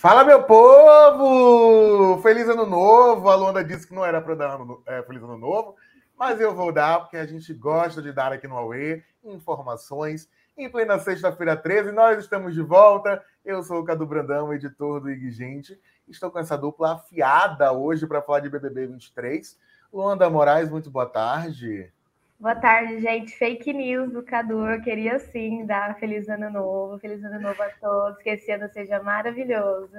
[0.00, 2.22] Fala, meu povo!
[2.22, 3.28] Feliz ano novo!
[3.28, 5.76] A Luanda disse que não era para dar ano, é, feliz ano novo,
[6.18, 10.26] mas eu vou dar, porque a gente gosta de dar aqui no Aue informações.
[10.56, 13.22] Em plena sexta-feira 13, nós estamos de volta.
[13.44, 15.78] Eu sou o Cadu Brandão, editor do IG Gente.
[16.08, 19.58] Estou com essa dupla afiada hoje para falar de BBB 23.
[19.92, 21.92] Luanda Moraes, muito boa tarde.
[22.40, 23.36] Boa tarde, gente.
[23.36, 24.66] Fake news do Cadu.
[24.66, 28.22] Eu queria sim dar feliz ano novo, feliz ano novo a todos.
[28.22, 29.90] Que esse ano seja maravilhoso.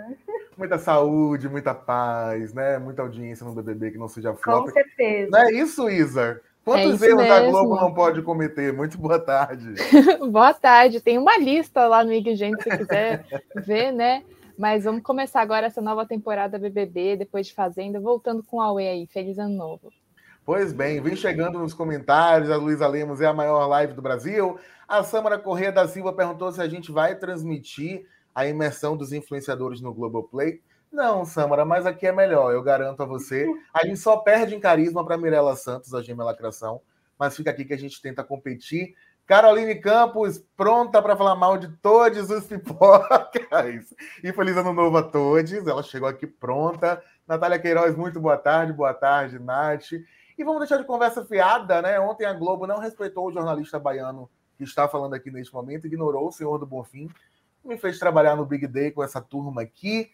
[0.57, 2.79] Muita saúde, muita paz, né?
[2.79, 4.65] Muita audiência no BBB que não seja flop.
[4.65, 5.29] Com certeza.
[5.29, 6.41] Não é isso, Isa?
[6.65, 8.73] Quantos é erros a Globo não pode cometer?
[8.73, 9.75] Muito boa tarde.
[10.31, 10.99] boa tarde.
[10.99, 13.23] Tem uma lista lá no IG, gente, se quiser
[13.55, 14.23] ver, né?
[14.57, 18.87] Mas vamos começar agora essa nova temporada BBB, depois de Fazenda, voltando com a Aue
[18.87, 19.05] aí.
[19.05, 19.91] Feliz ano novo.
[20.43, 22.49] Pois bem, vem chegando nos comentários.
[22.49, 24.59] A Luísa Lemos é a maior live do Brasil.
[24.87, 29.81] A Samara Corrêa da Silva perguntou se a gente vai transmitir a imersão dos influenciadores
[29.81, 30.59] no Globoplay.
[30.91, 33.47] Não, Samara, mas aqui é melhor, eu garanto a você.
[33.73, 36.81] A gente só perde em carisma para Mirella Santos, a Gêmea Lacração,
[37.17, 38.95] mas fica aqui que a gente tenta competir.
[39.25, 43.93] Caroline Campos, pronta para falar mal de todos os pipocas.
[44.21, 45.53] E feliz ano novo a todos.
[45.53, 47.01] Ela chegou aqui pronta.
[47.25, 48.73] Natália Queiroz, muito boa tarde.
[48.73, 49.91] Boa tarde, Nath.
[50.37, 51.99] E vamos deixar de conversa fiada, né?
[51.99, 56.27] Ontem a Globo não respeitou o jornalista baiano que está falando aqui neste momento, ignorou
[56.27, 57.09] o senhor do Bonfim,
[57.63, 60.11] me fez trabalhar no Big Day com essa turma aqui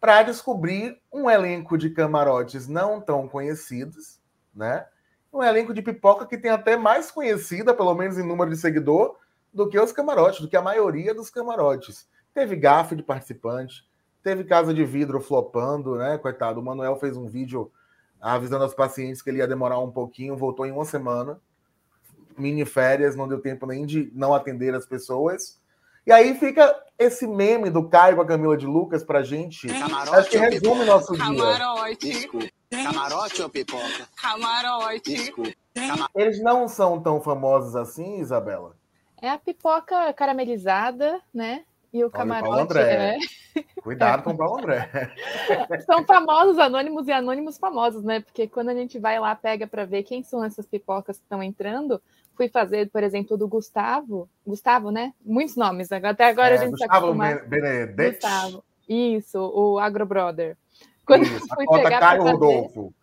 [0.00, 4.20] para descobrir um elenco de camarotes não tão conhecidos,
[4.54, 4.86] né?
[5.32, 9.16] Um elenco de pipoca que tem até mais conhecida, pelo menos em número de seguidor,
[9.52, 12.06] do que os camarotes, do que a maioria dos camarotes.
[12.32, 13.88] Teve gafe de participante,
[14.22, 16.18] teve casa de vidro flopando, né?
[16.18, 17.72] Coitado, o Manuel fez um vídeo
[18.32, 21.38] avisando aos pacientes que ele ia demorar um pouquinho, voltou em uma semana,
[22.38, 25.60] mini férias, não deu tempo nem de não atender as pessoas.
[26.06, 29.66] E aí fica esse meme do Caio com a Camila de Lucas pra gente.
[29.66, 31.96] Camarote acho que resume nosso Camarote.
[31.96, 32.12] dia.
[32.14, 32.46] Desculpa.
[32.70, 34.08] Camarote ou pipoca?
[34.16, 35.14] Camarote.
[35.14, 35.52] Desculpa.
[36.14, 38.76] Eles não são tão famosos assim, Isabela?
[39.20, 41.64] É a pipoca caramelizada, né?
[41.92, 42.48] E o camarote.
[42.48, 43.16] Paulo André.
[43.16, 43.18] É...
[43.82, 44.90] Cuidado com o Paulo André.
[45.86, 48.20] São famosos anônimos e anônimos famosos, né?
[48.20, 51.42] Porque quando a gente vai lá, pega para ver quem são essas pipocas que estão
[51.42, 52.00] entrando,
[52.36, 54.28] fui fazer, por exemplo, do Gustavo.
[54.46, 55.12] Gustavo, né?
[55.24, 55.90] Muitos nomes.
[55.92, 58.14] Até agora é, a gente tá Gustavo tá Benedetti.
[58.14, 58.64] Gustavo.
[58.88, 60.56] Isso, o Agro Brother.
[61.06, 62.94] Quando Isso, fui pegar Caio Rodolfo.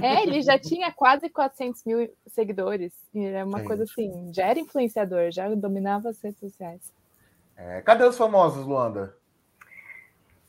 [0.00, 2.92] É, ele já tinha quase 400 mil seguidores.
[3.12, 3.66] E é uma Gente.
[3.66, 6.92] coisa assim, já era influenciador, já dominava as redes sociais.
[7.56, 9.14] É, cadê os famosos, Luanda?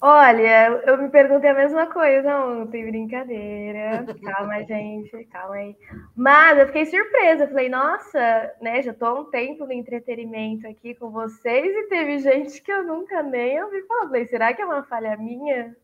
[0.04, 4.04] Olha, eu me perguntei a mesma coisa ontem, brincadeira.
[4.24, 5.78] Calma, gente, calma aí.
[6.16, 8.82] Mas eu fiquei surpresa, falei, nossa, né?
[8.82, 12.84] Já tô há um tempo no entretenimento aqui com vocês e teve gente que eu
[12.84, 14.08] nunca nem ouvi falar.
[14.08, 15.76] Falei, será que é uma falha minha?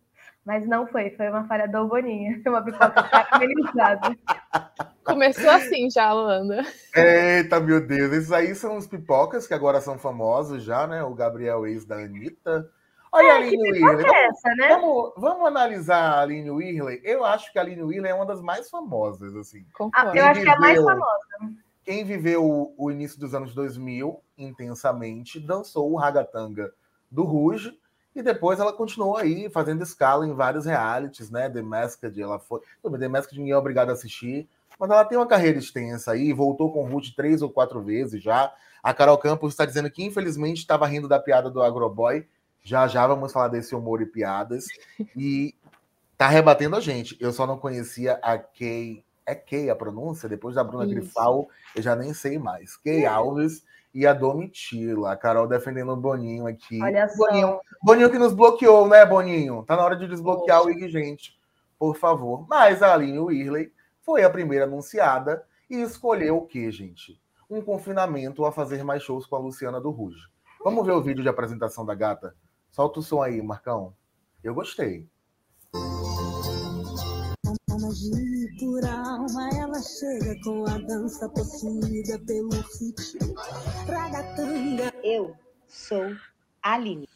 [0.44, 4.18] Mas não foi, foi uma falha do Boninha, uma pipoca caramelizada.
[5.04, 6.66] Começou assim já, Luanda.
[6.96, 8.12] Eita, meu Deus.
[8.14, 11.04] Esses aí são os pipocas que agora são famosos já, né?
[11.04, 12.68] O Gabriel ex da Anitta.
[13.12, 14.06] Olha é, a Aline Whirley.
[14.06, 14.68] É essa, né?
[14.70, 17.02] vamos, vamos, analisar a Aline Whirley.
[17.04, 19.66] Eu acho que a Aline Whirley é uma das mais famosas, assim.
[19.94, 21.28] Ah, eu acho viveu, que é a mais famosa.
[21.84, 26.74] Quem viveu o, início dos anos 2000 intensamente dançou o ragatanga
[27.10, 27.80] do Rouge
[28.14, 31.50] e depois ela continuou aí fazendo escala em vários realities, né?
[31.50, 32.60] The Masked, ela foi.
[32.84, 36.74] The Masked ninguém é obrigado a assistir, mas ela tem uma carreira extensa aí, voltou
[36.74, 38.54] com o Ruth três ou quatro vezes já.
[38.84, 42.28] A Carol Campos está dizendo que, infelizmente, estava rindo da piada do Agroboy.
[42.68, 44.66] Já já vamos falar desse humor e piadas.
[45.16, 45.56] E
[46.18, 47.16] tá rebatendo a gente.
[47.18, 49.06] Eu só não conhecia a Kay.
[49.26, 50.28] É Kay a pronúncia?
[50.28, 50.94] Depois da Bruna Isso.
[50.94, 52.76] Grifal, eu já nem sei mais.
[52.76, 55.14] Kay Alves e a Domitila.
[55.14, 56.84] A Carol defendendo o Boninho aqui.
[56.84, 57.26] Olha só.
[57.26, 59.64] Boninho, Boninho que nos bloqueou, né, Boninho?
[59.66, 60.70] Tá na hora de desbloquear Poxa.
[60.70, 61.40] o IG, gente.
[61.80, 62.46] Por favor.
[62.50, 63.72] Mas a Aline Whirley
[64.02, 67.18] foi a primeira anunciada e escolheu o que, gente?
[67.50, 70.20] Um confinamento a fazer mais shows com a Luciana do Ruge.
[70.62, 72.36] Vamos ver o vídeo de apresentação da gata?
[72.78, 73.92] Solta o som aí, Marcão.
[74.44, 75.10] Eu gostei.
[77.72, 83.34] Magia por alma, ela chega com a dança possuída pelo ritmo.
[83.88, 84.94] Ragatanga.
[85.04, 85.36] Eu
[85.68, 86.16] sou
[86.62, 87.10] Aline.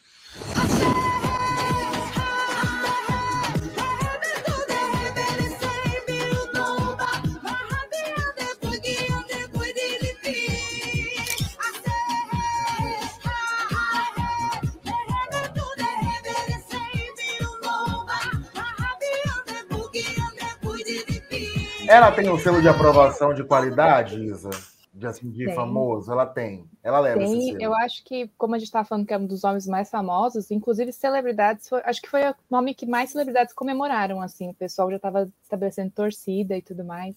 [21.92, 24.50] Ela tem um selo de aprovação de qualidade, Isa?
[24.94, 25.54] De assim, de Tem.
[25.54, 26.10] famoso?
[26.10, 26.66] Ela tem.
[26.82, 27.62] Ela leva esse Tem, selo.
[27.62, 30.52] eu acho que, como a gente estava falando que é um dos nomes mais famosos,
[30.52, 34.90] inclusive celebridades, foi- acho que foi o nome que mais celebridades comemoraram, assim, o pessoal
[34.90, 37.14] já estava estabelecendo torcida e tudo mais.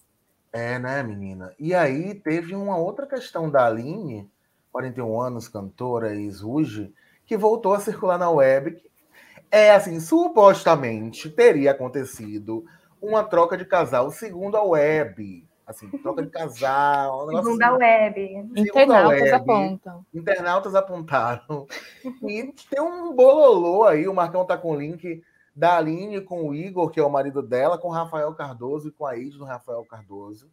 [0.52, 1.52] É, né, menina?
[1.56, 4.28] E aí teve uma outra questão da Aline,
[4.72, 6.92] 41 anos, cantora, ex-Ruge,
[7.26, 8.76] que voltou a circular na web.
[9.52, 12.64] É assim, supostamente teria acontecido
[13.08, 15.46] uma troca de casal, segundo a web.
[15.66, 17.26] Assim, troca de casal.
[17.26, 17.78] um Segundo a assim.
[17.78, 18.48] web.
[18.54, 20.06] Segundo a Internautas web, apontam.
[20.12, 21.66] internautas apontaram.
[22.28, 25.22] E tem um bololô aí, o Marcão tá com o link
[25.54, 28.92] da Aline com o Igor, que é o marido dela, com o Rafael Cardoso e
[28.92, 30.50] com a ex do Rafael Cardoso.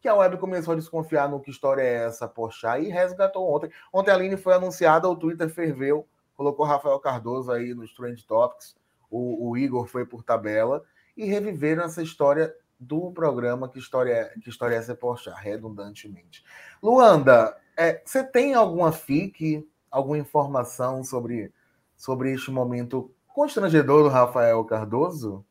[0.00, 3.70] Que a web começou a desconfiar no que história é essa, poxa, e resgatou ontem.
[3.92, 6.06] Ontem a Aline foi anunciada, o Twitter ferveu,
[6.36, 8.76] colocou Rafael Cardoso aí nos Trend Topics,
[9.10, 10.82] o, o Igor foi por tabela,
[11.16, 16.44] e reviveram essa história do programa Que História é, que história é essa, redundantemente.
[16.82, 21.52] Luanda, é, você tem alguma FIC, alguma informação sobre,
[21.96, 25.44] sobre este momento constrangedor do Rafael Cardoso?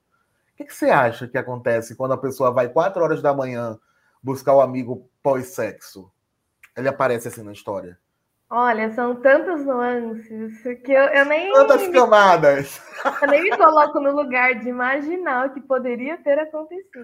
[0.53, 3.79] O que, que você acha que acontece quando a pessoa vai quatro horas da manhã
[4.21, 6.11] buscar o amigo pós-sexo?
[6.75, 7.97] Ele aparece assim na história.
[8.53, 12.81] Olha, são tantas nuances que eu, eu nem, Quantas camadas!
[13.21, 17.01] eu nem me coloco no lugar de imaginar o que poderia ter acontecido.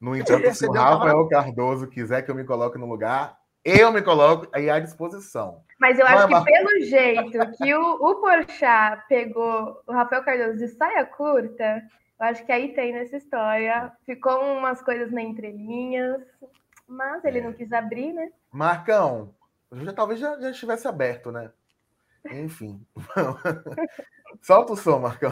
[0.00, 4.02] No entanto, se o Rafael Cardoso quiser que eu me coloque no lugar, eu me
[4.02, 5.62] coloco aí à disposição.
[5.78, 6.52] Mas eu acho que Marcos.
[6.52, 11.84] pelo jeito que o, o Porchat pegou o Rafael Cardoso de saia curta,
[12.18, 13.92] eu acho que aí tem nessa história.
[14.04, 16.20] Ficou umas coisas na entrelinhas,
[16.88, 18.28] mas ele não quis abrir, né?
[18.52, 19.32] Marcão,
[19.72, 21.50] já, talvez já, já estivesse aberto, né?
[22.30, 22.84] Enfim.
[24.40, 25.30] Solta o som, Marcão.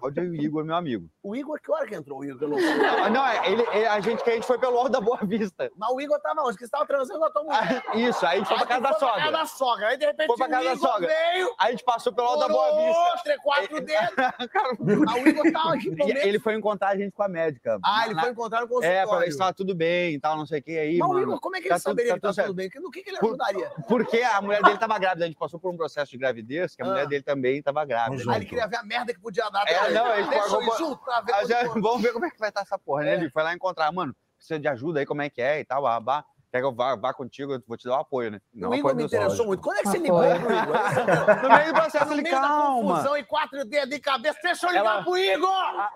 [0.00, 1.08] Cláudio e o Igor, meu amigo.
[1.22, 2.42] O Igor, que hora que entrou o Igor?
[2.42, 2.58] Eu não.
[2.58, 5.18] Ah, Não, é, ele, ele- a, gente, que a gente foi pelo Alto da Boa
[5.22, 5.70] Vista.
[5.76, 6.56] Mas o Igor tava onde?
[6.56, 7.82] Que você tava transando com a tua mulher.
[7.86, 9.32] Ah, Isso, aí a gente foi pra casa da Foi pra casa sogra.
[9.38, 9.88] da sogra.
[9.88, 11.08] Aí, de repente, Foi pra casa o da Igor sogra.
[11.08, 13.20] veio, Aí a gente passou pelo Alto da Boa Vista.
[13.24, 14.14] três, quatro dedos.
[14.52, 16.16] Cara, o Igor tava aqui e momento.
[16.16, 17.78] ele foi encontrar a gente com a médica.
[17.84, 19.08] Ah, ele Na- foi encontrar no É, consultório.
[19.08, 21.12] pra ver se tava tudo bem e tal, não sei o que aí, Mas o
[21.12, 21.22] mano.
[21.24, 22.70] Igor, como é que ele Tá saberia tá que tá tudo bem?
[22.76, 23.70] No que, que ele Por- ajudaria?
[23.88, 26.82] Porque a mulher dele tava grávida, a gente passou por um processo de gravidez, que
[26.82, 26.88] a Ah.
[26.88, 28.22] mulher dele também tava grávida.
[28.38, 29.62] Ele queria ver a merda que podia dar.
[29.68, 32.24] É, pra não, ele Deixa eu ir junto pra ver Ah, já- vamos ver como
[32.26, 33.10] é que vai estar essa porra, né?
[33.10, 33.14] É.
[33.14, 35.82] Ele foi lá encontrar, mano, precisa de ajuda aí, como é que é e tal,
[35.82, 36.24] babá.
[36.50, 38.40] Quer que eu vá, vá contigo, eu vou te dar o apoio, né?
[38.54, 39.46] O Igor me interessou sócio.
[39.46, 39.62] muito.
[39.62, 40.76] Quando é que você ligou pro Igor?
[41.42, 44.38] No meio do processo, No meio da confusão e quatro dedos de cabeça.
[44.42, 45.88] Deixa eu ligar Ela- pro Igor!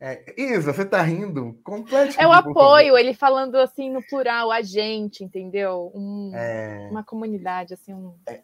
[0.00, 1.54] É, Isa, você tá rindo?
[1.64, 2.20] Complete.
[2.20, 5.92] É o apoio, ele falando assim no plural, a gente, entendeu?
[5.94, 8.16] Um- É, Uma comunidade, assim, um...
[8.28, 8.42] é,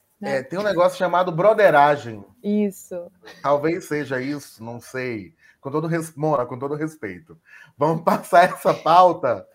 [0.49, 2.25] tem um negócio chamado broderagem.
[2.43, 3.11] Isso.
[3.43, 5.35] Talvez seja isso, não sei.
[5.61, 6.15] Com todo res...
[6.15, 7.39] Mona, com todo respeito.
[7.77, 9.47] Vamos passar essa pauta.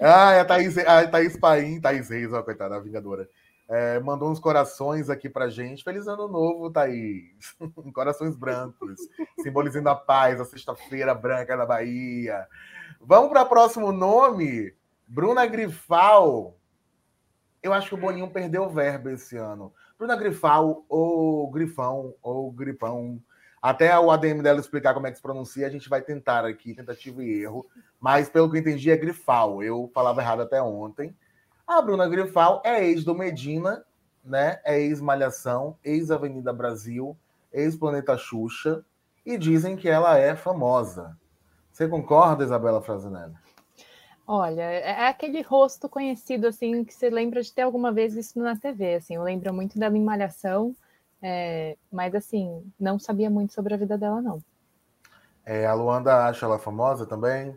[0.00, 3.28] Ah, a Thaís, a Thaís Paim, Thaís Reis, ó, coitada, a Vingadora.
[3.68, 5.82] é, mandou uns corações aqui pra gente.
[5.84, 7.56] Feliz ano novo, Thaís.
[7.94, 8.98] corações brancos,
[9.42, 12.46] simbolizando a paz, a sexta-feira branca da Bahia.
[13.00, 14.74] Vamos para o próximo nome.
[15.06, 16.56] Bruna Grifal.
[17.62, 19.72] Eu acho que o Boninho perdeu o verbo esse ano.
[19.98, 23.20] Bruna Grifal, ou Grifão, ou Gripão.
[23.62, 26.74] Até o ADM dela explicar como é que se pronuncia, a gente vai tentar aqui,
[26.74, 27.66] tentativa e erro.
[27.98, 29.62] Mas, pelo que eu entendi, é Grifal.
[29.62, 31.16] Eu falava errado até ontem.
[31.66, 33.84] A Bruna Grifal é ex do Medina,
[34.24, 34.60] né?
[34.64, 37.16] É ex-Malhação, ex-Avenida Brasil,
[37.52, 38.84] ex-Planeta Xuxa.
[39.24, 41.16] E dizem que ela é famosa.
[41.72, 43.34] Você concorda, Isabela Frazinelli?
[44.28, 48.56] Olha, é aquele rosto conhecido, assim, que você lembra de ter alguma vez visto na
[48.56, 49.14] TV, assim.
[49.14, 50.74] Eu lembro muito dela em Malhação,
[51.22, 54.42] é, mas, assim, não sabia muito sobre a vida dela, não.
[55.44, 57.56] É, a Luanda acha ela famosa também?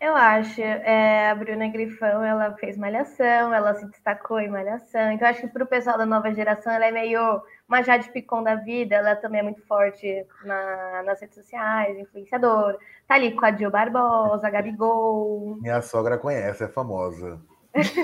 [0.00, 0.60] Eu acho.
[0.60, 5.10] é, a Bruna Grifão, ela fez Malhação, ela se destacou em Malhação.
[5.10, 8.42] Então, acho que para o pessoal da nova geração, ela é meio uma Jade Picon
[8.42, 8.96] da vida.
[8.96, 12.76] Ela também é muito forte na- nas redes sociais, influenciadora.
[13.08, 15.56] Tá ali com a Gil Barbosa, a Gabigol.
[15.60, 17.40] Minha sogra conhece, é famosa.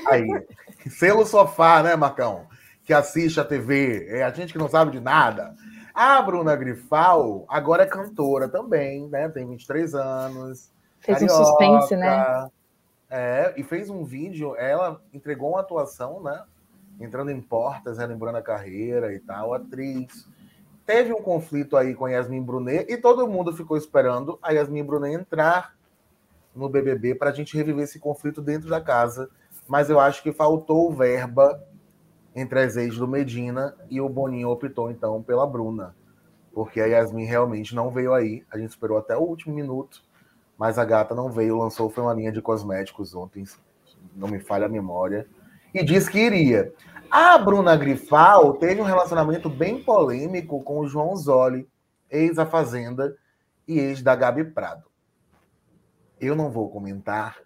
[0.07, 0.27] Aí,
[0.91, 2.47] selo sofá, né, Marcão?
[2.83, 5.55] Que assiste a TV, é a gente que não sabe de nada.
[5.95, 9.29] A Bruna Grifal agora é cantora também, né?
[9.29, 10.73] Tem 23 anos.
[11.01, 12.49] Fez um carioca, suspense, né?
[13.11, 16.43] É, e fez um vídeo, ela entregou uma atuação, né?
[17.01, 20.29] Entrando em portas, relembrando a carreira e tal, atriz.
[20.85, 24.83] Teve um conflito aí com a Yasmin Brunet e todo mundo ficou esperando a Yasmin
[24.83, 25.77] Brunet entrar
[26.55, 29.31] no BBB para a gente reviver esse conflito dentro da casa.
[29.67, 31.63] Mas eu acho que faltou verba
[32.35, 35.95] entre as ex do Medina e o Boninho optou então pela Bruna.
[36.53, 38.45] Porque a Yasmin realmente não veio aí.
[38.51, 40.03] A gente esperou até o último minuto,
[40.57, 43.45] mas a gata não veio, lançou foi uma linha de cosméticos ontem.
[44.17, 45.29] não me falha a memória,
[45.75, 46.73] e disse que iria.
[47.11, 51.67] A Bruna Grifal teve um relacionamento bem polêmico com o João Zoli,
[52.11, 53.17] ex-A Fazenda
[53.67, 54.85] e ex da Gabi Prado.
[56.21, 57.37] Eu não vou comentar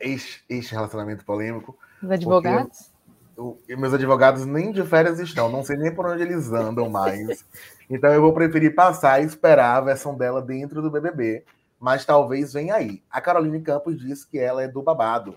[0.00, 1.76] este, este relacionamento polêmico.
[2.02, 2.92] Os advogados?
[3.36, 7.44] Eu- meus advogados nem de férias estão, não sei nem por onde eles andam mais.
[7.88, 11.44] Então eu vou preferir passar e esperar a versão dela dentro do BBB,
[11.78, 13.02] mas talvez venha aí.
[13.10, 15.36] A Caroline Campos disse que ela é do babado.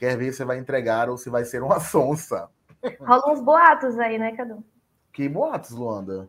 [0.00, 2.48] Quer ver se vai entregar ou se vai ser uma sonsa.
[2.98, 4.64] Rolam uns boatos aí, né, Cadu?
[5.12, 6.26] Que boatos, Luanda?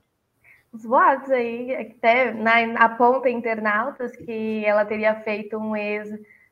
[0.73, 6.09] Os boatos aí, até na, aponta internautas que ela teria feito um ex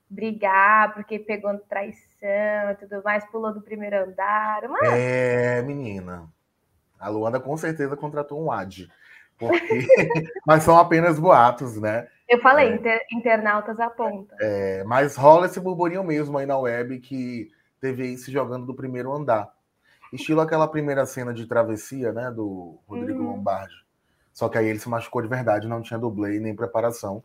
[0.09, 4.69] brigar porque pegou traição e tudo mais, pulou do primeiro andar.
[4.69, 6.25] Mas É, menina.
[6.97, 8.89] A Luanda com certeza contratou um AD.
[9.37, 9.59] Porque...
[10.47, 12.07] mas são apenas boatos, né?
[12.29, 12.75] Eu falei, É.
[12.75, 14.37] inter- internautas apontam.
[14.39, 19.11] É, mas rola esse burburinho mesmo aí na web que teve se jogando do primeiro
[19.13, 19.51] andar.
[20.13, 22.31] Estilo aquela primeira cena de travessia, né?
[22.31, 23.31] Do Rodrigo Uhum.
[23.31, 23.75] Lombardi.
[24.33, 27.21] Só que aí ele se machucou de verdade, não tinha dublê nem preparação.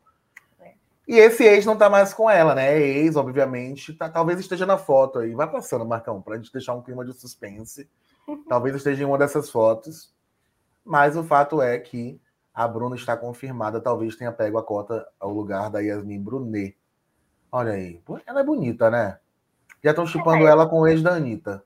[0.60, 0.72] É.
[1.08, 2.78] E esse ex não tá mais com ela, né?
[2.78, 5.32] Ex, obviamente, tá- talvez esteja na foto aí.
[5.34, 7.88] Vai passando, Marcão, pra gente deixar um clima de suspense.
[8.48, 10.12] talvez esteja em uma dessas fotos.
[10.84, 12.20] Mas o fato é que
[12.54, 16.76] a Bruna está confirmada, talvez tenha pego a cota ao lugar da Yasmin Brunet.
[17.50, 18.00] Olha aí.
[18.26, 19.18] Ela é bonita, né?
[19.82, 21.62] Já estão chipando ela com o ex da Anitta.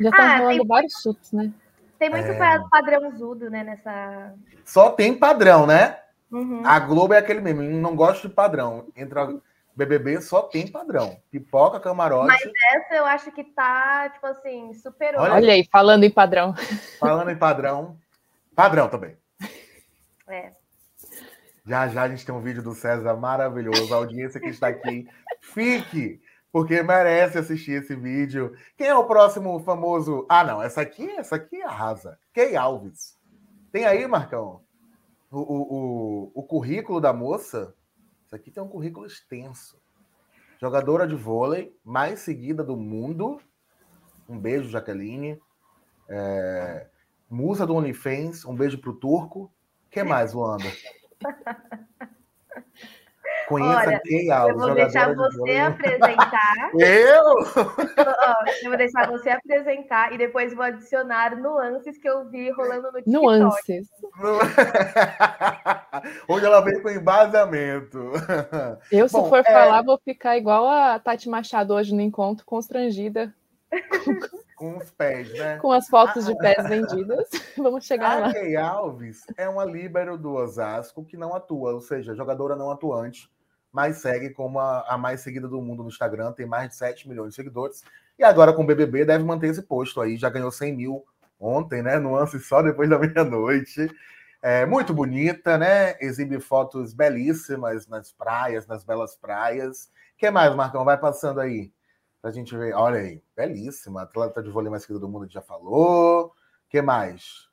[0.00, 1.52] Já tá Ah, rolando tem- vários chutes, né?
[1.98, 2.38] Tem muito É.
[2.38, 4.34] pa- padrãozudo, né, nessa...
[4.64, 5.98] Só tem padrão, né?
[6.32, 6.62] Uhum.
[6.64, 8.86] A Globo é aquele mesmo, não gosta de padrão.
[8.96, 9.28] Entra
[9.76, 11.18] BBB, só tem padrão.
[11.30, 12.28] Pipoca, camarote.
[12.28, 12.42] Mas
[12.74, 15.20] Essa eu acho que tá, tipo assim, superou.
[15.22, 16.54] Olha- Olha aí, falando em padrão.
[16.98, 17.98] Falando em padrão.
[18.54, 19.16] Padrão também.
[20.30, 20.54] É.
[21.66, 23.92] Já já a gente tem um vídeo do César maravilhoso.
[23.92, 25.08] A audiência que está aqui,
[25.40, 26.20] fique,
[26.52, 28.56] porque merece assistir esse vídeo.
[28.76, 30.26] Quem é o próximo famoso?
[30.28, 32.18] Ah, não, essa aqui, essa aqui arrasa.
[32.32, 33.18] Kay Alves.
[33.70, 34.62] Tem aí, Marcão,
[35.30, 37.74] o, o, o, o currículo da moça.
[38.26, 39.80] Isso aqui tem um currículo extenso.
[40.60, 43.40] Jogadora de vôlei, mais seguida do mundo.
[44.28, 45.40] Um beijo, Jaqueline.
[46.08, 46.88] É,
[47.28, 48.44] musa do OnlyFans.
[48.44, 49.52] Um beijo pro Turco.
[49.90, 50.64] Que mais, Luanda?
[53.48, 56.70] Conheça Olha, a Kay Eu Alves, vou deixar de você apresentar.
[56.78, 57.24] Eu?
[58.62, 63.02] Eu vou deixar você apresentar e depois vou adicionar nuances que eu vi rolando no
[63.02, 63.10] TikTok.
[63.10, 63.88] Nuances.
[66.28, 68.12] Hoje ela veio com embasamento.
[68.92, 72.46] Eu, se Bom, for é- falar, vou ficar igual a Tati Machado hoje no encontro,
[72.46, 73.34] constrangida,
[74.60, 75.56] Com os pés, né?
[75.62, 77.30] com as fotos de pés vendidas.
[77.56, 78.32] Vamos chegar A lá.
[78.34, 83.26] Kay Alves é uma líbero do Osasco que não atua, ou seja, jogadora não atuante,
[83.72, 87.08] mas segue como a, a mais seguida do mundo no Instagram, tem mais de 7
[87.08, 87.82] milhões de seguidores.
[88.18, 91.06] E agora com o BBB deve manter esse posto aí, já ganhou 100 mil
[91.40, 91.98] ontem, né?
[91.98, 93.90] Nuance só depois da meia-noite.
[94.42, 95.96] É muito bonita, né?
[96.02, 99.84] Exibe fotos belíssimas nas praias, nas belas praias.
[100.14, 100.84] O que mais, Marcão?
[100.84, 101.72] Vai passando aí
[102.20, 102.74] pra gente ver.
[102.74, 104.02] Olha aí, belíssima.
[104.02, 106.32] Atleta de vôlei mais seguida do mundo, já falou.
[106.68, 107.48] Que mais?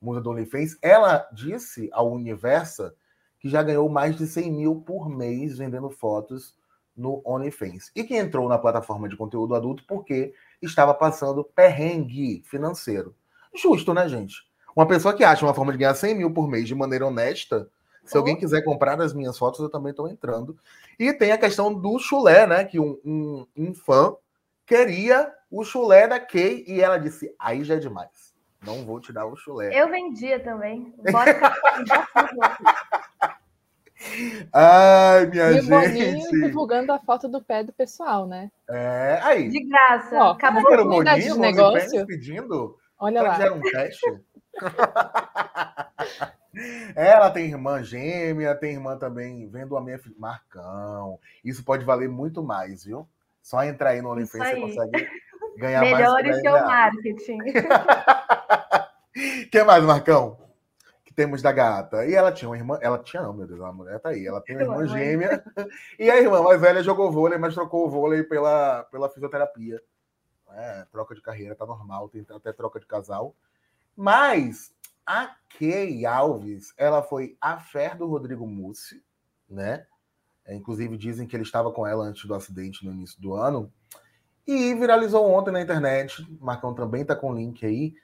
[0.00, 0.78] Musa do OnlyFans.
[0.80, 2.94] Ela disse ao Universa
[3.38, 6.56] que já ganhou mais de 100 mil por mês vendendo fotos
[6.96, 7.90] no OnlyFans.
[7.94, 13.14] E que entrou na plataforma de conteúdo adulto porque estava passando perrengue financeiro.
[13.54, 14.36] Justo, né, gente?
[14.74, 17.68] Uma pessoa que acha uma forma de ganhar 100 mil por mês de maneira honesta,
[18.04, 18.20] se Oh.
[18.20, 20.56] alguém quiser comprar as minhas fotos, eu também estou entrando.
[20.98, 22.64] E tem a questão do chulé, né?
[22.64, 24.14] Que um, um, um fã
[24.66, 28.32] queria o chulé da Kay e ela disse: aí já é demais.
[28.64, 29.70] Não vou te dar o chulé.
[29.78, 30.94] Eu vendia também.
[31.12, 31.34] Bora
[34.52, 36.30] Ai, minha E o Boninho gente.
[36.42, 38.50] divulgando a foto do pé do pessoal, né?
[38.68, 39.48] É, aí.
[39.48, 40.14] de graça.
[40.16, 42.06] Ó, Acabou que era o oportunidade Boninho, de negócio.
[42.06, 42.76] pedindo?
[42.98, 43.44] Olha Será lá.
[43.44, 44.06] era um teste?
[46.94, 50.14] Ela tem irmã gêmea, tem irmã também vendo a minha filha.
[50.18, 51.18] Marcão.
[51.44, 53.08] Isso pode valer muito mais, viu?
[53.42, 55.08] Só entrar aí no OnlyFans você consegue
[55.58, 56.40] ganhar Melhore mais.
[56.40, 57.38] seu marketing.
[59.46, 60.38] O que mais, Marcão?
[61.04, 62.06] Que temos da gata.
[62.06, 62.78] E ela tinha uma irmã.
[62.80, 64.26] Ela tinha, não, meu Deus, a mulher tá aí.
[64.26, 65.44] Ela tem uma irmã amor de gêmea.
[65.98, 69.80] E a irmã mais velha jogou vôlei, mas trocou o vôlei pela, pela fisioterapia.
[70.52, 73.34] É, troca de carreira, tá normal, tem até troca de casal.
[73.96, 74.72] Mas
[75.06, 79.02] a Kay Alves, ela foi a fé do Rodrigo Mussi,
[79.48, 79.86] né?
[80.46, 83.72] É, inclusive dizem que ele estava com ela antes do acidente no início do ano.
[84.46, 86.26] E viralizou ontem na internet.
[86.40, 87.94] Marcão também tá com o link aí.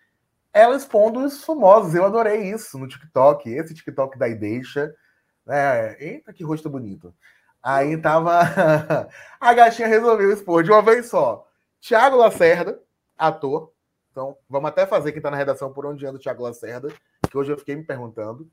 [0.52, 1.94] Ela expondo os famosos.
[1.94, 3.50] Eu adorei isso no TikTok.
[3.50, 4.94] Esse TikTok da Ideixa.
[5.44, 5.96] Né?
[6.02, 7.14] Eita, que rosto bonito.
[7.62, 8.40] Aí tava.
[9.38, 11.46] A gatinha resolveu expor de uma vez só.
[11.78, 12.80] Tiago Lacerda,
[13.18, 13.72] ator.
[14.10, 16.88] Então, vamos até fazer quem tá na redação por onde anda o Tiago Lacerda,
[17.30, 18.50] que hoje eu fiquei me perguntando.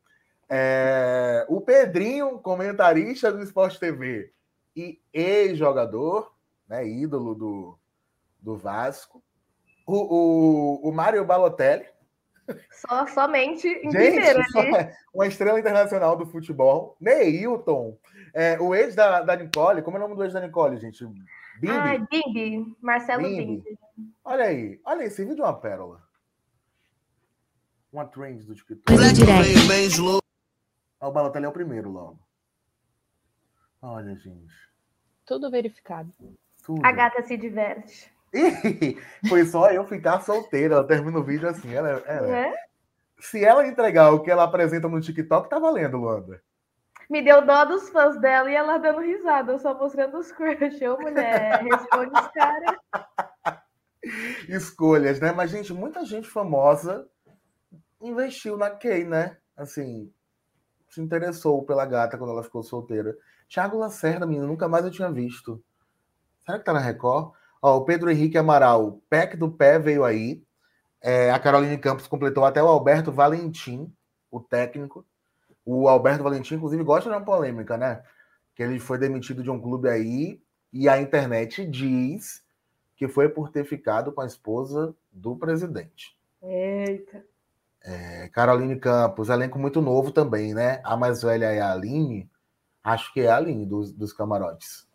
[0.49, 4.31] É, o Pedrinho, comentarista do Esporte TV
[4.75, 6.31] e ex-jogador,
[6.69, 7.79] né, ídolo do,
[8.39, 9.21] do Vasco.
[9.85, 9.95] O,
[10.83, 11.85] o, o Mário Balotelli,
[12.71, 14.91] Só, somente em Gente, primeiro só- ali.
[15.13, 16.95] uma estrela internacional do futebol.
[16.99, 17.97] Neilton,
[18.33, 21.05] é, o ex da, da Nicole, como é o nome do ex da Nicole, gente?
[21.59, 21.73] Bimbi.
[21.73, 22.75] Ai, Bimbi.
[22.81, 23.45] Marcelo Bimbi.
[23.63, 23.79] Bimbi.
[24.23, 26.01] Olha aí, olha aí, esse vídeo é uma pérola.
[27.91, 28.83] Uma trend do TikTok.
[30.99, 32.19] Ah, o Balotelli é o primeiro logo.
[33.81, 34.53] Olha, gente.
[35.25, 36.11] Tudo verificado.
[36.63, 36.85] Tudo.
[36.85, 38.11] A gata se diverte.
[38.33, 38.97] Ih,
[39.29, 40.75] Foi só eu ficar solteira.
[40.75, 41.73] Ela termina o vídeo assim.
[41.73, 42.53] Ela, ela- Né?
[43.19, 46.41] Se ela entregar o que ela apresenta no TikTok, tá valendo, Luanda.
[47.09, 50.81] Me deu dó dos fãs dela e ela dando risada, eu só mostrando os crush.
[50.83, 52.75] Ô, mulher, responde os caras.
[54.49, 55.31] escolhas, né?
[55.31, 57.07] Mas, gente, muita gente famosa
[58.01, 59.37] investiu na Kay, né?
[59.55, 60.11] Assim,
[60.89, 63.15] se interessou pela gata quando ela ficou solteira.
[63.49, 65.63] Thiago Lacerda, menina, nunca mais eu tinha visto.
[66.45, 67.33] Será que tá na Record?
[67.61, 70.43] Ó, o Pedro Henrique Amaral, PEC do pé veio aí.
[71.01, 73.91] É, a Caroline Campos completou até o Alberto Valentim,
[74.29, 75.05] o técnico.
[75.69, 78.01] O Alberto Valentim, inclusive, gosta de uma polêmica, né?
[78.55, 82.41] Que ele foi demitido de um clube aí e a internet diz
[82.95, 86.17] que foi por ter ficado com a esposa do presidente.
[86.41, 87.21] Eita.
[87.83, 90.79] É, Caroline Campos, elenco muito novo também, né?
[90.85, 92.29] A mais velha é a Aline.
[92.81, 94.87] Acho que é a Aline dos, dos camarotes.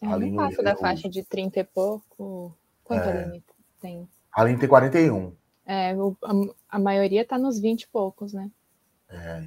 [0.00, 2.56] Eu Ali não no- passo da eu- faixa de 30 e pouco.
[2.82, 3.12] Quanto É.
[3.12, 3.44] a Aline
[3.80, 4.08] tem?
[4.32, 5.32] A Aline tem 41.
[5.64, 8.50] É, o- a, a maioria tá nos 20 e poucos, né?
[9.08, 9.46] É,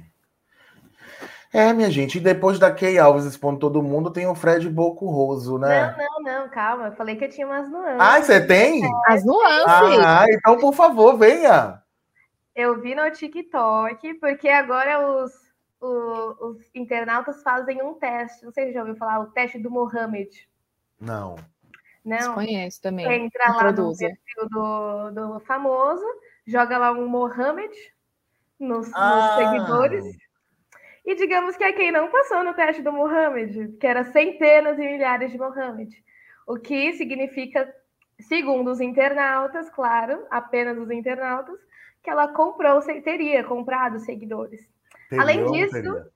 [1.72, 5.94] minha gente, e depois da Kay Alves expondo todo mundo, tem o Fred Bocurroso, né?
[5.96, 6.86] Não, não, não, calma.
[6.88, 8.00] Eu falei que eu tinha umas nuances.
[8.00, 8.82] Ah, você tem?
[9.06, 10.04] As nuances!
[10.04, 11.82] Ah, então, por favor, venha.
[12.54, 15.32] Eu vi no TikTok, porque agora os,
[15.80, 18.44] o- os internautas fazem um teste.
[18.44, 20.48] Não sei se já ouviu falar, o teste do Mohamed.
[21.00, 21.36] Não.
[22.04, 22.16] Não?
[22.18, 23.06] Desconheço também.
[23.26, 26.04] Entra lá no perfil do, do famoso,
[26.46, 27.72] joga lá um Mohamed
[28.60, 29.34] nos, nos Ah.
[29.36, 30.04] seguidores.
[31.06, 34.82] E digamos que é quem não passou no teste do Mohamed, que era centenas e
[34.82, 35.94] milhares de Mohamed.
[36.48, 37.72] O que significa,
[38.20, 41.56] segundo os internautas, claro, apenas os internautas,
[42.02, 44.68] que ela comprou, teria comprado seguidores.
[45.08, 46.06] Teria Além disso, teria?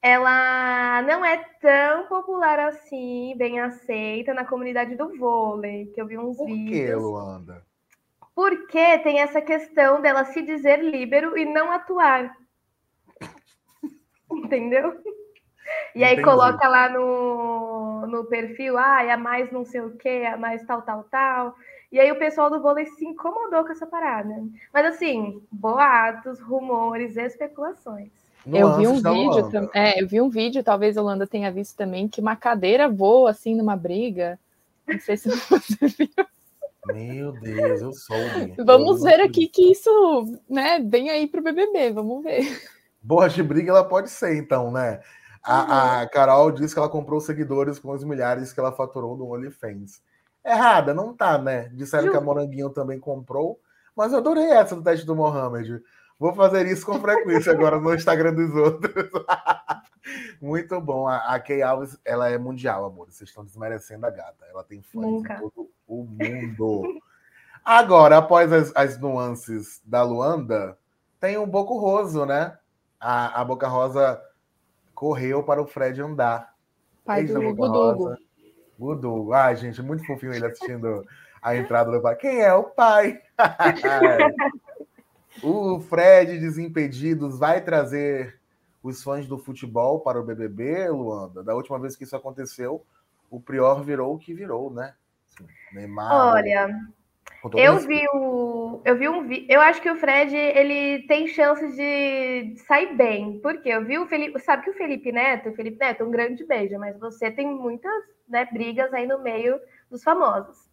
[0.00, 6.16] Ela não é tão popular assim, bem aceita na comunidade do vôlei, que eu vi
[6.16, 7.02] uns Por que, vídeos.
[7.02, 7.66] Luanda?
[8.36, 12.32] Porque tem essa questão dela se dizer líbero e não atuar.
[14.30, 15.00] Entendeu?
[15.94, 16.22] E aí Entendi.
[16.22, 20.36] coloca lá no, no perfil, ah, é a mais não sei o quê, é a
[20.36, 21.54] mais tal, tal, tal.
[21.90, 24.34] E aí o pessoal do vôlei se incomodou com essa parada.
[24.72, 28.10] Mas assim, boatos, rumores, especulações.
[28.46, 31.50] Eu vi um da vídeo, tam- é, eu vi um vídeo, talvez a Holanda tenha
[31.50, 34.38] visto também, que uma cadeira voa assim numa briga.
[34.86, 36.08] Não sei se você viu.
[36.86, 38.54] Meu Deus, eu soube.
[38.58, 39.90] Vamos Eu ver aqui que isso,
[40.48, 42.42] né, vem aí pro BBB, vamos ver.
[43.08, 45.00] Boa de briga ela pode ser, então, né?
[45.42, 49.32] A, a Carol disse que ela comprou seguidores com os milhares que ela faturou no
[49.32, 50.02] OnlyFans.
[50.44, 51.70] Errada, não tá, né?
[51.72, 52.20] Disseram que a.
[52.20, 53.58] Moranguinho também comprou,
[53.96, 55.82] mas eu adorei essa do teste do Mohamed.
[56.18, 59.10] Vou fazer isso com frequência agora no Instagram dos outros.
[60.38, 61.08] Muito bom.
[61.08, 63.10] A, a Kay Alves, ela é mundial, amor.
[63.10, 64.44] Vocês estão desmerecendo a gata.
[64.50, 65.32] Ela tem fãs Nunca.
[65.32, 67.00] em todo o mundo.
[67.64, 70.76] Agora, após as, as nuances da Luanda,
[71.18, 72.58] tem o Boco Roso, né?
[73.00, 74.20] A, a Boca Rosa
[74.94, 76.54] correu para o Fred andar.
[77.04, 78.04] Pai Ex do Boca Gudugo.
[78.04, 78.18] Rosa.
[78.78, 79.32] Gudugo.
[79.32, 81.04] Ai, gente, muito fofinho ele assistindo
[81.42, 82.16] a entrada do pai.
[82.16, 83.20] Quem é o pai?
[85.42, 88.38] o Fred Desimpedidos vai trazer
[88.82, 91.42] os fãs do futebol para o BBB, Luanda?
[91.42, 92.84] Da última vez que isso aconteceu,
[93.30, 94.94] o Prior virou o que virou, né?
[95.26, 96.34] Assim, Neymar.
[96.34, 96.68] Olha,
[97.54, 98.02] eu respeito.
[98.02, 98.82] vi o.
[98.84, 99.46] Eu vi um vi...
[99.48, 103.38] Eu acho que o Fred ele tem chances de sair bem.
[103.40, 104.38] Porque eu vi o Felipe.
[104.40, 108.04] Sabe que o Felipe Neto, o Felipe Neto, um grande beijo, mas você tem muitas
[108.28, 110.68] né, brigas aí no meio dos famosos.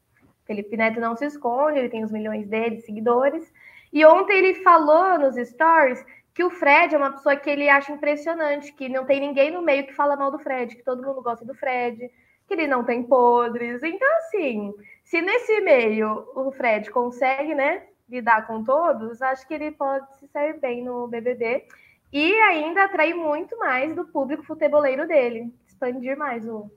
[0.46, 3.52] Felipe Neto não se esconde, ele tem os milhões dele, de seguidores.
[3.92, 7.94] E ontem ele falou nos stories que o Fred é uma pessoa que ele acha
[7.94, 11.22] impressionante, que não tem ninguém no meio que fala mal do Fred, que todo mundo
[11.22, 12.12] gosta do Fred,
[12.48, 13.82] que ele não tem podres.
[13.84, 19.72] Então, assim, se nesse meio o Fred consegue, né, lidar com todos, acho que ele
[19.72, 21.66] pode se sair bem no BBB
[22.14, 26.70] e ainda atrair muito mais do público futeboleiro dele, expandir mais o.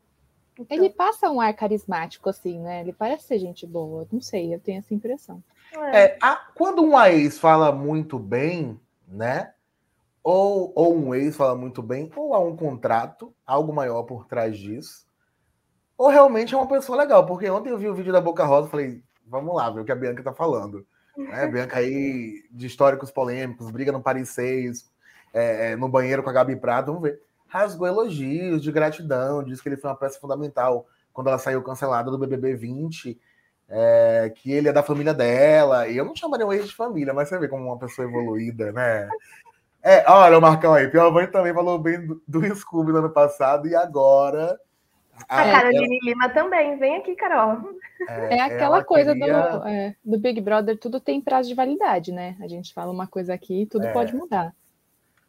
[0.59, 2.81] então, Ele passa um ar carismático, assim, né?
[2.81, 4.07] Ele parece ser gente boa.
[4.11, 5.42] Não sei, eu tenho essa impressão.
[5.92, 6.04] é.
[6.04, 9.52] É, a- quando um ex fala muito bem, né?
[10.22, 14.59] Ou, ou um ex fala muito bem, ou há um contrato, algo maior por trás
[14.59, 15.08] disso.
[15.98, 18.68] Ou realmente é uma pessoa legal, porque ontem eu vi o vídeo da Boca Rosa
[18.68, 20.87] e falei, vamos lá, ver o que a Bianca tá falando.
[21.16, 21.46] Né?
[21.50, 24.88] Bianca aí, de históricos polêmicos, briga no Paris 6,
[25.34, 27.20] é, é, no banheiro com a Gabi Prado, vamos ver.
[27.48, 32.11] Rasgou elogios de gratidão, disse que ele foi uma peça fundamental quando ela saiu cancelada
[32.11, 33.18] do BBB 20
[33.68, 35.87] é, que ele é da família dela.
[35.87, 38.72] E eu não chamaria o ex de família, mas você vê como uma pessoa evoluída,
[38.72, 39.08] né?
[39.82, 40.88] É, olha o Marcão aí.
[40.88, 44.58] Piovani também falou bem do, do Scooby no ano passado e agora.
[45.28, 46.78] A a- Caroline Lima também.
[46.78, 47.74] Vem aqui, Carol.
[48.09, 51.54] ela- É aquela ela coisa queria- do, é, do Big Brother, tudo tem prazo de
[51.54, 52.37] validade, né?
[52.40, 53.92] A gente fala uma coisa aqui e tudo É.
[53.92, 54.54] pode mudar.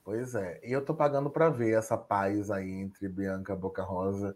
[0.04, 0.60] Pois é.
[0.64, 4.36] E eu tô pagando pra ver essa paz aí entre Bianca Boca Rosa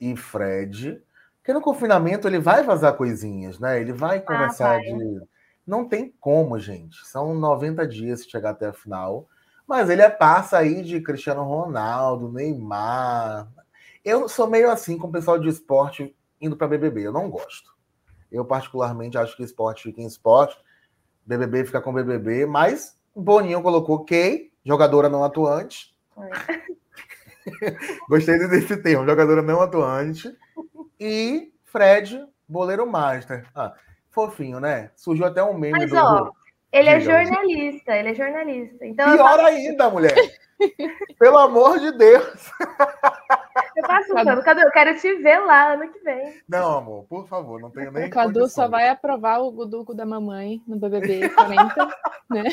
[0.00, 1.02] e Fred.
[1.38, 3.80] Porque no confinamento ele vai vazar coisinhas, né?
[3.80, 4.80] Ele vai conversar vai.
[4.82, 5.20] de.
[5.66, 7.04] Não tem como, gente.
[7.06, 9.26] São 90 dias se chegar até a final.
[9.66, 13.48] Mas ele é passa aí de Cristiano Ronaldo, Neymar.
[14.04, 17.06] Eu sou meio assim com o pessoal de esporte indo para BBB.
[17.06, 17.72] Eu não gosto.
[18.30, 20.56] Eu, particularmente, acho que esporte fica em esporte,
[21.24, 25.94] BBB fica com BBB, mas o Boninho colocou Kay, jogadora não atuante.
[28.08, 30.34] Gostei desse termo, jogadora não atuante.
[30.98, 33.46] E Fred, boleiro master.
[33.54, 33.74] Ah,
[34.10, 34.90] fofinho, né?
[34.96, 35.96] Surgiu até um meme Mas, do.
[35.96, 36.30] ó,
[36.72, 37.96] ele é jornalista.
[37.96, 38.86] Ele é jornalista.
[38.86, 40.14] Então, Pior faço, ainda, mulher.
[41.18, 42.50] Pelo amor de Deus.
[43.82, 44.42] plano.
[44.42, 46.40] Cadu, eu quero te ver lá ano que vem.
[46.48, 48.06] Não, amor, por favor, não tenho nem.
[48.06, 51.88] O Cadu só vai aprovar o guduco da mamãe no BBB 40,
[52.30, 52.44] né?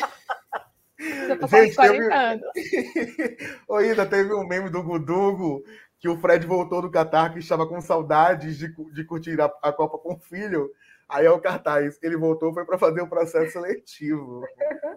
[0.98, 2.42] Você Gente, uns 40 teve- anos.
[3.68, 5.62] Ô, ainda teve um meme do Gudugo
[5.98, 9.72] que o Fred voltou do Catar que estava com saudades de, de curtir a, a
[9.72, 10.70] Copa com o filho.
[11.08, 11.98] Aí é o cartaz.
[12.02, 14.42] Ele voltou foi para fazer o processo seletivo.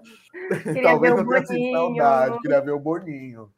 [0.63, 2.03] Queria Talvez ver o não tenha sido Boninho.
[2.03, 3.49] saudade, queria ver o Boninho.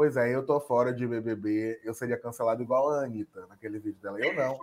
[0.00, 1.78] Pois é, eu tô fora de BBB.
[1.84, 4.18] Eu seria cancelado igual a Anitta naquele vídeo dela.
[4.18, 4.58] Eu não.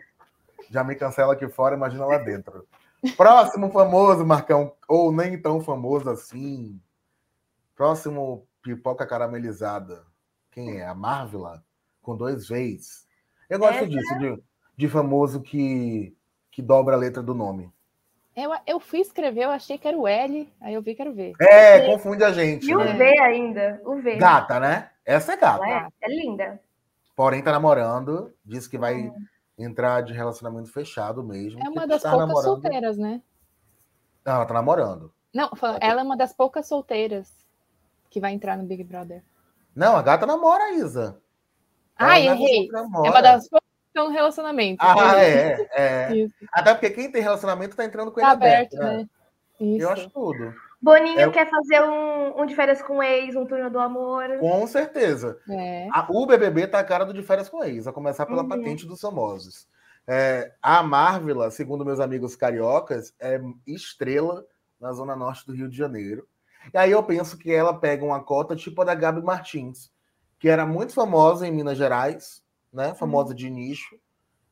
[0.71, 2.67] Já me cancela aqui fora, imagina lá dentro.
[3.15, 6.81] Próximo famoso, Marcão, ou nem tão famoso assim.
[7.75, 10.07] Próximo pipoca caramelizada.
[10.49, 10.87] Quem é?
[10.87, 11.63] A Marvela?
[12.01, 13.05] Com dois V's.
[13.47, 14.43] Eu gosto disso, de,
[14.75, 16.17] de famoso que,
[16.49, 17.71] que dobra a letra do nome.
[18.37, 21.09] Eu, eu fui escrever, eu achei que era o L, aí eu vi que era
[21.09, 21.33] o V.
[21.41, 22.67] É, confunde a gente.
[22.69, 22.93] E o né?
[22.93, 23.81] V ainda.
[23.83, 24.15] O V.
[24.17, 24.91] Gata, né?
[25.03, 25.65] Essa é gata.
[25.67, 26.61] É, é linda.
[27.15, 28.31] Porém, tá namorando.
[28.45, 29.11] Disse que vai
[29.57, 31.59] entrar de relacionamento fechado mesmo.
[31.65, 33.23] É uma das tá poucas namorando- solteiras, né?
[34.23, 35.11] Não, ela tá namorando.
[35.33, 35.49] Não,
[35.81, 37.33] ela é uma das poucas solteiras
[38.07, 39.23] que vai entrar no Big Brother.
[39.75, 41.19] Não, a gata namora, Isa.
[41.95, 42.69] Ah, errei.
[42.71, 43.66] É uma das poucas
[43.97, 44.77] estão no relacionamento.
[44.83, 46.15] Ah, é, é.
[46.15, 46.35] Isso.
[46.53, 48.97] Até porque quem tem relacionamento tá entrando com ele Tá aberto, aberto, né?
[48.97, 49.07] né?
[49.59, 49.81] Isso.
[49.83, 50.53] Eu acho tudo.
[50.79, 54.37] Boninho É quer fazer um, um de férias com o ex, um turno do amor.
[54.39, 55.39] Com certeza.
[55.49, 55.87] É.
[55.91, 58.47] A- o BBB tá a cara do de férias com ex, a começar pela Uhum.
[58.49, 59.67] patente dos famosos.
[60.07, 64.45] É, a Marvela, segundo meus amigos cariocas, é estrela
[64.79, 66.27] na zona norte do Rio de Janeiro.
[66.73, 69.91] E aí eu penso que ela pega uma cota tipo a da Gabi Martins,
[70.39, 72.93] que era muito famosa em Minas Gerais, né?
[72.95, 73.97] Famosa de nicho,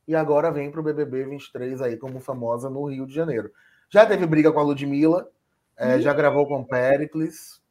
[0.08, 3.52] e agora vem para o BBB 23 aí como famosa no Rio de Janeiro.
[3.90, 5.30] Já teve briga com a Ludmilla,
[5.78, 7.62] é, já gravou com Pericles,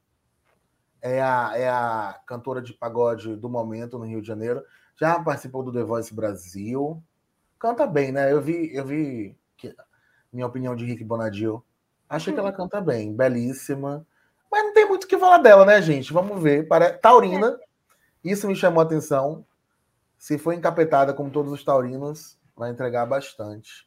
[1.01, 4.63] é a, é a cantora de pagode do momento no Rio de Janeiro.
[4.97, 7.03] Já participou do The Voice Brasil.
[7.59, 8.33] Canta bem, né?
[8.33, 9.75] Eu vi, eu vi que-
[10.33, 11.63] minha opinião de Rick Bonadil.
[12.09, 14.07] Achei que ela canta bem, belíssima.
[14.51, 16.13] Mas não tem muito o que falar dela, né, gente?
[16.13, 16.67] Vamos ver.
[16.69, 16.97] Para...
[16.97, 17.59] Taurina,
[18.23, 19.45] isso me chamou a atenção.
[20.25, 23.87] Se for encapetada como todos os taurinos, vai entregar bastante.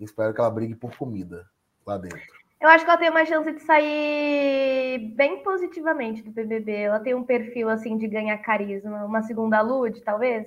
[0.00, 1.46] Espero que ela brigue por comida
[1.84, 2.18] lá dentro.
[2.58, 6.72] Eu acho que ela tem uma chance de sair bem positivamente do BBB.
[6.72, 9.04] Ela tem um perfil assim de ganhar carisma.
[9.04, 10.46] Uma segunda Lud, talvez?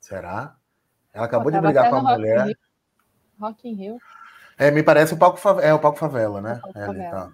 [0.00, 0.56] Será?
[1.14, 2.44] Ela acabou de Tava brigar com a Rock in mulher.
[2.46, 2.56] Rio.
[3.40, 3.98] Rock in Rio.
[4.58, 6.54] É, me parece o palco, Fa- é, o palco favela, né?
[6.54, 7.26] É o Palco É ali, Favela.
[7.28, 7.32] tá.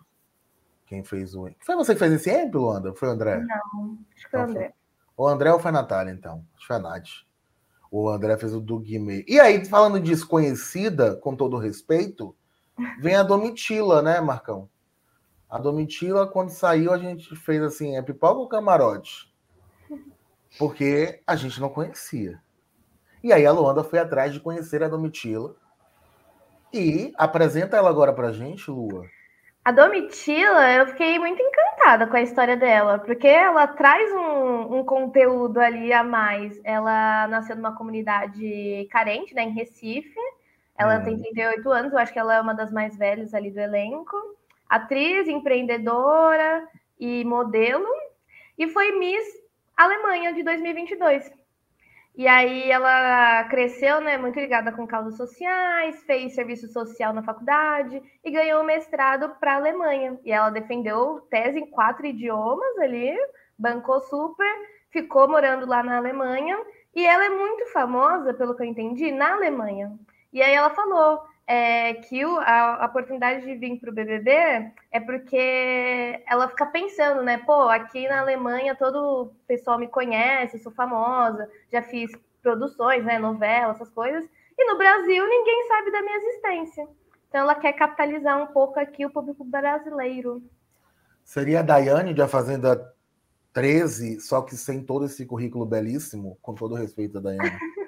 [0.85, 1.49] Quem fez o.
[1.61, 2.95] Foi você que fez esse app, Luanda?
[2.95, 3.39] Foi o André?
[3.39, 4.75] Não, acho que foi o André.
[5.17, 6.45] O André ou foi a Natália, então?
[6.55, 7.09] Acho que foi a Nath.
[7.91, 9.25] O André fez o do Guimê.
[9.29, 12.35] E aí, falando de desconhecida, com todo respeito,
[13.01, 14.69] vem a Domitila, né, Marcão?
[15.49, 19.33] A Domitila, quando saiu, a gente fez assim, é pipoca ou camarote?
[20.59, 22.41] Porque a gente não conhecia.
[23.23, 25.55] E aí a Luanda foi atrás de conhecer a Domitila.
[26.73, 29.07] E apresenta ela agora pra gente, Lua.
[29.65, 34.85] A Domitila, eu fiquei muito encantada com a história dela, porque ela traz um, um
[34.85, 36.61] conteúdo ali a mais.
[36.65, 40.15] Ela nasceu numa comunidade carente, né, em Recife.
[40.77, 41.05] Ela Hum.
[41.05, 44.17] tem 38 anos, eu acho que ela é uma das mais velhas ali do elenco.
[44.69, 46.69] Atriz, empreendedora
[47.01, 47.87] e modelo.
[48.59, 49.25] E foi Miss
[49.77, 51.31] Alemanha de 2022.
[52.17, 58.01] E aí ela cresceu, né, muito ligada com causas sociais, fez serviço social na faculdade
[58.23, 60.19] e ganhou um mestrado para a Alemanha.
[60.25, 63.13] E ela defendeu tese em quatro idiomas ali,
[63.59, 64.55] bancou super,
[64.91, 66.57] ficou morando lá na Alemanha
[66.95, 69.93] e ela é muito famosa, pelo que eu entendi, na Alemanha.
[70.33, 74.31] E aí ela falou é, que o- a, a oportunidade de vir para o BBB
[74.91, 77.39] é porque ela fica pensando, né?
[77.39, 82.11] Pô, aqui na Alemanha todo o pessoal me conhece, sou famosa, já fiz
[82.43, 83.19] produções, né?
[83.19, 84.25] Novela, essas coisas.
[84.57, 86.89] E no Brasil ninguém sabe da minha existência.
[87.29, 90.43] Então ela quer capitalizar um pouco aqui o público brasileiro.
[91.25, 92.95] Seria a Daiane de A Fazenda
[93.53, 97.59] 13, só que sem todo esse currículo belíssimo, com todo o respeito a Daiane.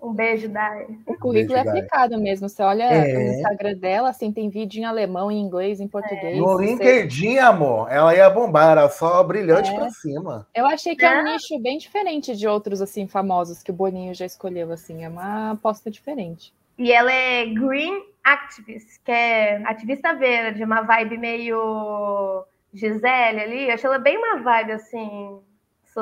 [0.00, 0.86] Um beijo, Dai.
[1.06, 1.68] O currículo é Dai.
[1.76, 2.48] aplicado mesmo.
[2.48, 3.16] Você olha É.
[3.16, 6.38] o Instagram dela, assim, tem vídeo em alemão, em inglês, em português.
[6.38, 9.74] No Você- LinkedIn, amor, ela ia bombar, era só brilhante É.
[9.74, 10.46] pra cima.
[10.54, 11.32] Eu achei que é um Ah.
[11.32, 15.04] nicho bem diferente de outros, assim, famosos que o Boninho já escolheu, assim.
[15.04, 16.52] É uma aposta diferente.
[16.78, 23.68] E ela é Green Activist, que é ativista verde, uma vibe meio Gisele ali.
[23.68, 25.38] Eu acho ela bem uma vibe assim,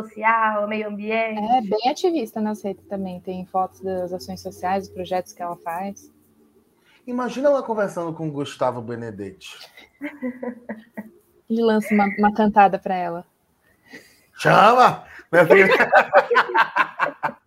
[0.02, 1.40] social, meio ambiente.
[1.40, 3.20] É bem ativista nas redes também.
[3.20, 6.12] Tem fotos das ações sociais, dos projetos que ela faz.
[7.06, 9.59] Imagina ela conversando com o Gustavo Benedetti.
[11.48, 13.24] E lança uma, uma cantada pra ela.
[14.35, 15.04] Chama!
[15.30, 15.68] Minha filha.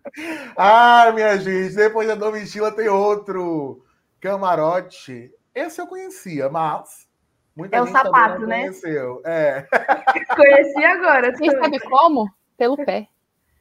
[0.55, 3.83] ah, minha gente, depois da Domitila tem outro
[4.21, 5.29] camarote.
[5.53, 7.07] Esse eu conhecia, mas
[7.55, 8.62] muita É o sapato, né?
[8.62, 9.21] conheceu.
[9.25, 9.67] É.
[10.35, 11.33] Conheci agora.
[11.33, 12.29] Quem sabe como?
[12.60, 13.08] Pelo pé.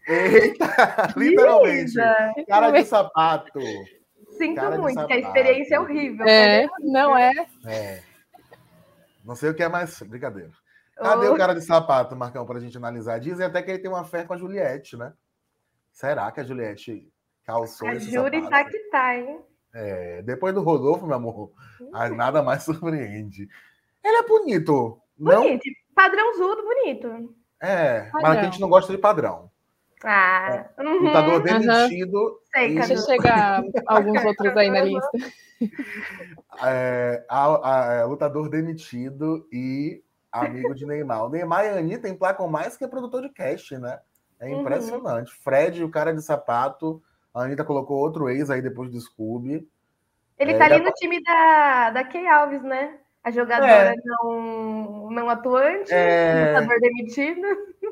[0.07, 0.67] Eita,
[1.17, 1.83] literalmente.
[1.85, 3.61] Lisa, Cara de sapato.
[4.37, 6.27] Sinto Cara muito, que a experiência é horrível.
[6.27, 7.33] É, não é?
[7.65, 8.03] É.
[9.25, 10.01] Não sei o que é mais.
[10.03, 10.51] Brincadeira.
[10.97, 11.35] Cadê Oh.
[11.35, 13.21] o cara de sapato, Marcão, pra gente analisar?
[13.21, 15.13] Dizem até que ele tem uma fé com a Juliette, né?
[15.93, 17.09] Será que a Juliette
[17.45, 18.51] calçou A esse Júri sapato?
[18.51, 19.41] tá que tá, hein?
[19.73, 21.53] É, depois do Rodolfo, meu amor,
[21.93, 23.49] ah, nada mais surpreende.
[24.03, 25.01] Ele é bonito.
[25.17, 25.63] Não Bonito.
[25.95, 27.35] Padrãozudo, bonito.
[27.61, 28.31] É, mas Padrão.
[28.33, 29.51] aqui a gente não gosta de padrão.
[30.05, 35.11] Ah, uhum, Lutador demitido, sei, e- Deixa chegar alguns outros aí na lista.
[36.65, 41.25] é, a- a- é, lutador demitido e amigo de Neymar.
[41.25, 43.99] O Neymar e a Anitta emplacam mais que produtor de cast, né?
[44.39, 44.61] É Uhum.
[44.61, 45.33] impressionante.
[45.43, 47.03] Fred, o cara de sapato.
[47.35, 49.69] A Anitta colocou outro ex aí depois do Scooby.
[50.39, 52.99] Ele É, tá ali é- no time da, da Key Alves, né?
[53.25, 56.55] A jogadora não, não atuante, É.
[56.55, 57.47] lutador demitido.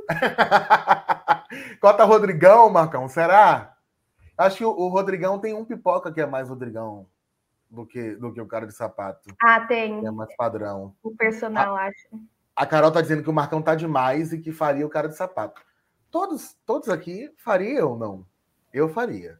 [1.81, 3.77] Cota Rodrigão, Marcão, será?
[4.39, 7.07] Acho que o, o Rodrigão tem um pipoca que é mais Rodrigão
[7.71, 9.35] do que, do que o cara de sapato.
[9.43, 10.07] Ah, tem.
[10.07, 10.95] É mais padrão.
[11.03, 12.09] O personal, acho.
[12.55, 15.17] A Carol tá dizendo que o Marcão tá demais e que faria o cara de
[15.17, 15.61] sapato.
[16.11, 18.27] Todos, todos aqui fariam ou não?
[18.73, 19.39] Eu faria.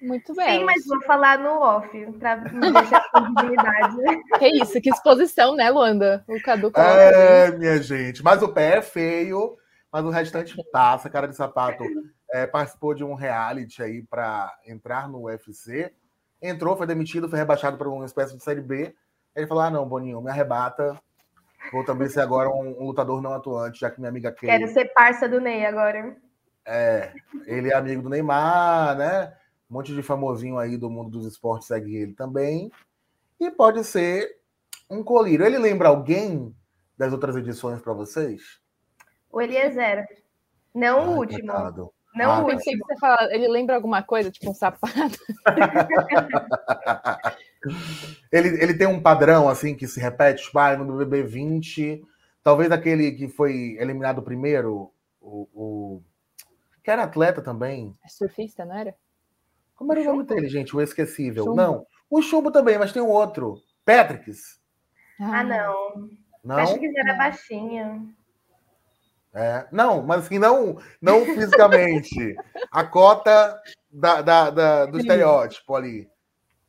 [0.00, 0.60] Muito bem.
[0.60, 3.96] Sim, mas vou falar no off, pra me deixar com dignidade.
[4.38, 6.24] Que isso, que exposição, né, Luanda?
[6.26, 7.14] O Cadu coloca ali.
[7.14, 8.22] É, minha gente.
[8.22, 9.56] Mas o pé é feio,
[9.92, 11.10] mas o restante passa.
[11.10, 11.84] Cara de sapato
[12.30, 15.92] é, participou de um reality aí para entrar no UFC.
[16.40, 18.94] Entrou, foi demitido, foi rebaixado para uma espécie de série B.
[19.36, 20.98] Ele falou: Ah, não, Boninho, me arrebata.
[21.70, 24.66] Vou também ser agora um, um lutador não atuante, já que minha amiga Kay, Quero
[24.72, 26.16] ser parça do Ney agora.
[26.66, 27.12] é,
[27.46, 29.34] ele é amigo do Neymar, né?
[29.70, 32.70] Um monte de famosinho aí do mundo dos esportes segue ele também.
[33.38, 34.36] E pode ser
[34.90, 35.46] um colírio.
[35.46, 36.54] Ele lembra alguém
[36.98, 38.60] das outras edições para vocês?
[39.30, 40.06] O Eliezer.
[40.74, 41.52] Não Ai, o último.
[42.12, 42.60] Não Ah, o último.
[42.60, 44.90] que você fala, ele lembra alguma coisa, tipo um sapato.
[48.32, 52.02] Ele, ele tem um padrão assim que se repete, tipo, ah, no BBB 20,
[52.42, 56.02] talvez aquele que foi eliminado primeiro, o, o-
[56.82, 57.94] que era atleta também.
[58.04, 58.94] É surfista, não era?
[59.80, 60.76] Como era o nome dele, gente?
[60.76, 61.44] O esquecível.
[61.44, 61.56] Chumbo.
[61.56, 63.56] Não, o Chumbo também, mas tem um outro.
[63.82, 64.60] Patricks.
[65.18, 66.10] Ah, não.
[66.44, 66.56] Não?
[66.56, 68.14] Acho que ele era baixinho.
[69.32, 72.36] É, não, mas assim, não, não fisicamente.
[72.70, 73.58] A cota
[73.90, 75.00] da, da- da- do Sim.
[75.00, 76.10] estereótipo ali.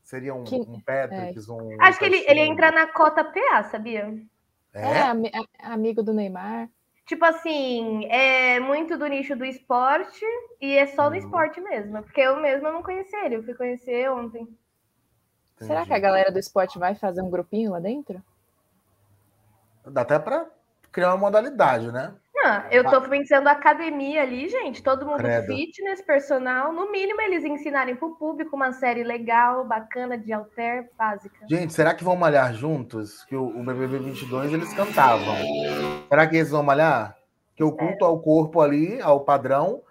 [0.04, 1.82] Seria um, Que- um Patricks, um.
[1.82, 4.16] Acho que ele, ele entra na cota PA, sabia?
[4.74, 5.02] É, É?
[5.02, 6.70] ami- a- amigo do Neymar.
[7.12, 10.24] Tipo assim, é muito do nicho do esporte
[10.62, 11.16] e é só no Uhum.
[11.18, 12.02] esporte mesmo.
[12.04, 14.48] Porque eu mesma não conhecia ele, eu fui conhecer ontem.
[15.58, 15.88] Será Entendi.
[15.90, 18.24] que a galera do esporte vai fazer um grupinho lá dentro?
[19.86, 20.50] Dá até pra
[20.90, 22.16] criar uma modalidade, né?
[22.72, 24.82] Eu tô pensando academia ali, gente.
[24.82, 25.48] Todo mundo Credo.
[25.48, 26.74] fitness, personal.
[26.74, 31.46] No mínimo, eles ensinarem pro público uma série legal, bacana, de alter, básica.
[31.50, 33.24] Gente, será que vão malhar juntos?
[33.26, 35.36] Que o, o BBB 22 eles cantavam.
[36.10, 37.16] Será que eles vão malhar?
[37.56, 39.82] Que o culto ao corpo ali, ao padrão,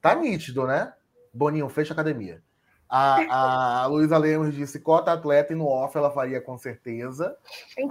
[0.00, 0.92] tá nítido, né?
[1.32, 2.42] Boninho, fecha a academia.
[2.90, 7.36] A, a Luísa Lemos disse cota atleta e no off ela faria com certeza.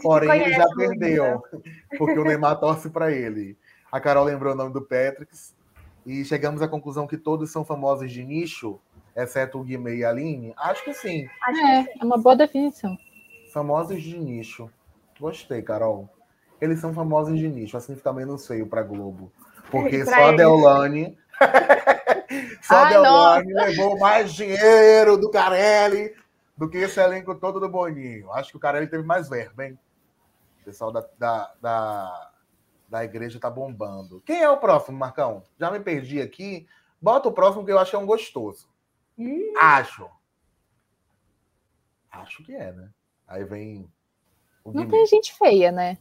[0.01, 1.41] Porém, ele já perdeu,
[1.97, 3.57] porque o Neymar torce para ele.
[3.91, 5.56] A Carol lembrou o nome do Patricks.
[6.06, 8.80] E chegamos à conclusão que todos são famosos de nicho,
[9.15, 10.54] exceto o Guimê e a Aline.
[10.58, 11.28] Acho que sim.
[11.47, 12.97] É, é uma boa definição.
[13.54, 14.71] Famosos de nicho.
[15.19, 16.10] Gostei, Carol.
[16.62, 19.32] Eles são famosos de nicho, assim fica menos feio pra Globo.
[19.69, 20.32] Porque Pra só a.
[20.32, 21.17] Deolane.
[22.62, 26.15] só a Deolane levou mais dinheiro do Carelli
[26.58, 28.32] do que esse elenco todo do Boninho.
[28.34, 29.80] Acho que o Carelli teve mais verba, hein?
[30.62, 32.28] O pessoal da, da, da,
[32.89, 34.21] da igreja tá bombando.
[34.25, 35.43] Quem é o próximo, Marcão?
[35.60, 36.67] Já me perdi aqui.
[37.02, 38.67] Bota o próximo que eu acho que é um gostoso.
[39.17, 40.10] Ih, Acho.
[42.12, 42.89] Acho que é, né?
[43.28, 43.89] Aí vem
[44.63, 45.97] o Não tem gente feia, né?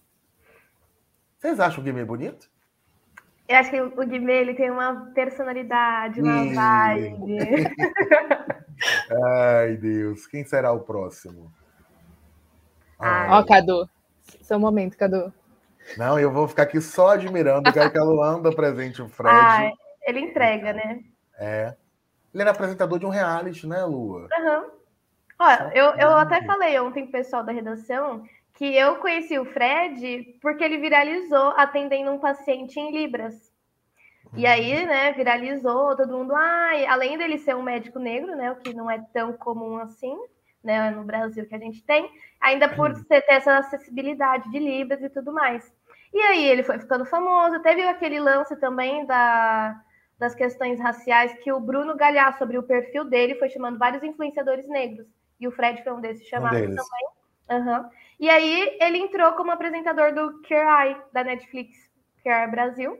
[1.37, 2.51] Vocês acham o Guimê bonito?
[3.48, 6.55] Eu acho que o Guimê ele tem uma personalidade, uma Ih.
[6.55, 7.38] vibe.
[9.24, 10.27] Ai, Deus.
[10.27, 11.53] Quem será o próximo?
[12.98, 13.88] Ó, Cadu.
[14.42, 15.33] Seu momento, Cadu.
[15.96, 17.72] Não, eu vou ficar aqui só admirando.
[17.72, 19.35] Quero que a Luanda presente o Fred.
[19.35, 19.72] Ai,
[20.07, 21.01] ele entrega, né?
[21.38, 21.74] É.
[22.33, 24.29] Ele era apresentador de um reality, né, Lua?
[24.38, 24.66] Aham.
[25.40, 28.24] Ó, eu, eu até falei ontem pro pessoal da redação
[28.55, 33.53] que eu conheci o Fred porque ele viralizou atendendo um paciente em Libras.
[34.37, 38.57] E aí, né, viralizou, todo mundo, ai, além dele ser um médico negro, né, o
[38.57, 40.14] que não é tão comum assim,
[40.62, 45.03] né, no Brasil que a gente tem, ainda por ser, ter essa acessibilidade de Libras
[45.03, 45.72] e tudo mais.
[46.12, 49.81] E aí ele foi ficando famoso, teve aquele lance também da,
[50.18, 54.66] das questões raciais que o Bruno Galhaço, sobre o perfil dele, foi chamando vários influenciadores
[54.68, 55.07] negros.
[55.38, 56.77] E o Fred foi um desses chamados deles.
[56.77, 57.09] também.
[57.51, 57.90] Aham.
[58.18, 61.88] E aí ele entrou como apresentador do Cure Eye, da Netflix,
[62.25, 62.99] Eye Brasil,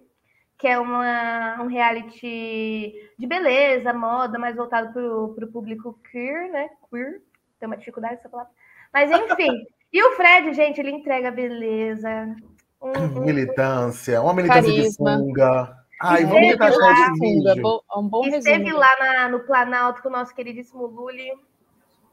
[0.57, 6.71] que é uma, um reality de beleza, moda, mais voltado para o público queer, né?
[6.89, 7.21] Queer.
[7.59, 8.53] Tem uma dificuldade essa palavra.
[8.93, 9.67] Mas enfim.
[9.93, 12.35] e o Fred, gente, ele entrega beleza.
[12.81, 15.17] Um, um- Militância, uma militância Carisma.
[15.17, 15.77] de sunga.
[16.01, 17.63] Ai, Esteve vamos tentar achar lá, esse vídeo.
[17.63, 18.79] bo- é um bom esteve resumo.
[18.79, 21.33] lá na- no Planalto com o nosso queridíssimo Lully,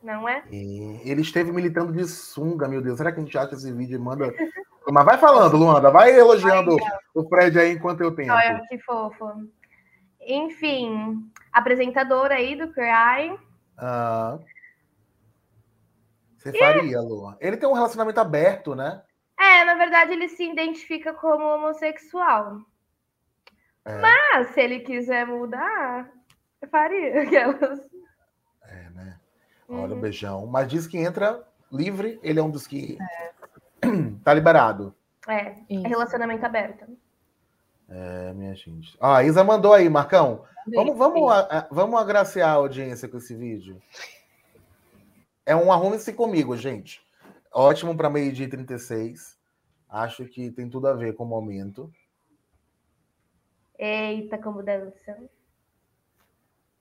[0.02, 0.44] não é?
[0.52, 2.98] E Ele esteve militando de sunga, meu Deus.
[2.98, 4.34] Será que a gente acha esse vídeo e manda.
[4.90, 5.92] Mas vai falando, Luanda.
[5.92, 6.76] Vai elogiando
[7.14, 8.32] o Fred aí enquanto eu tento.
[8.32, 9.48] Olha que fofo.
[10.20, 11.24] Enfim,
[11.54, 13.38] apresentadora aí do Cry.
[13.78, 14.40] Ah.
[16.38, 17.36] Você faria, Lu.
[17.40, 19.02] Ele tem um relacionamento aberto, né?
[19.40, 22.62] É, na verdade, ele se identifica como homossexual.
[23.84, 24.00] É.
[24.00, 26.10] Mas se ele quiser mudar,
[26.62, 27.22] eu faria.
[27.22, 27.80] Aquelas.
[28.64, 29.20] É, né?
[29.70, 30.02] Olha o Uhum.
[30.02, 30.48] beijão.
[30.48, 32.98] Mas diz que entra livre, ele é um dos que
[34.24, 34.96] tá liberado.
[35.28, 35.86] É, Isso.
[35.86, 36.86] é relacionamento aberto.
[37.90, 38.98] É, minha gente.
[39.00, 40.44] Ah, a Isa mandou aí, Marcão.
[40.74, 43.80] Vamos, vamos, a- vamos agraciar a audiência com esse vídeo.
[45.46, 47.05] É um arrume-se comigo, gente.
[47.58, 49.40] Ótimo para meio-dia e 36.
[49.88, 51.90] Acho que tem tudo a ver com o momento.
[53.80, 55.18] Eita, como dança.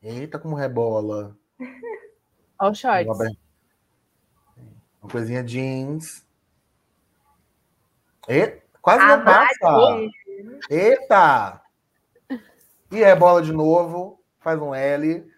[0.03, 1.39] Eita, como rebola.
[2.59, 3.07] Ó o shorts.
[5.01, 6.27] Uma, coisinha jeans.
[8.29, 9.71] E, quase Ah, não passa.
[9.71, 10.11] vai.
[10.69, 11.63] Eita!
[12.91, 14.21] E é bola de novo.
[14.41, 15.33] Faz um L.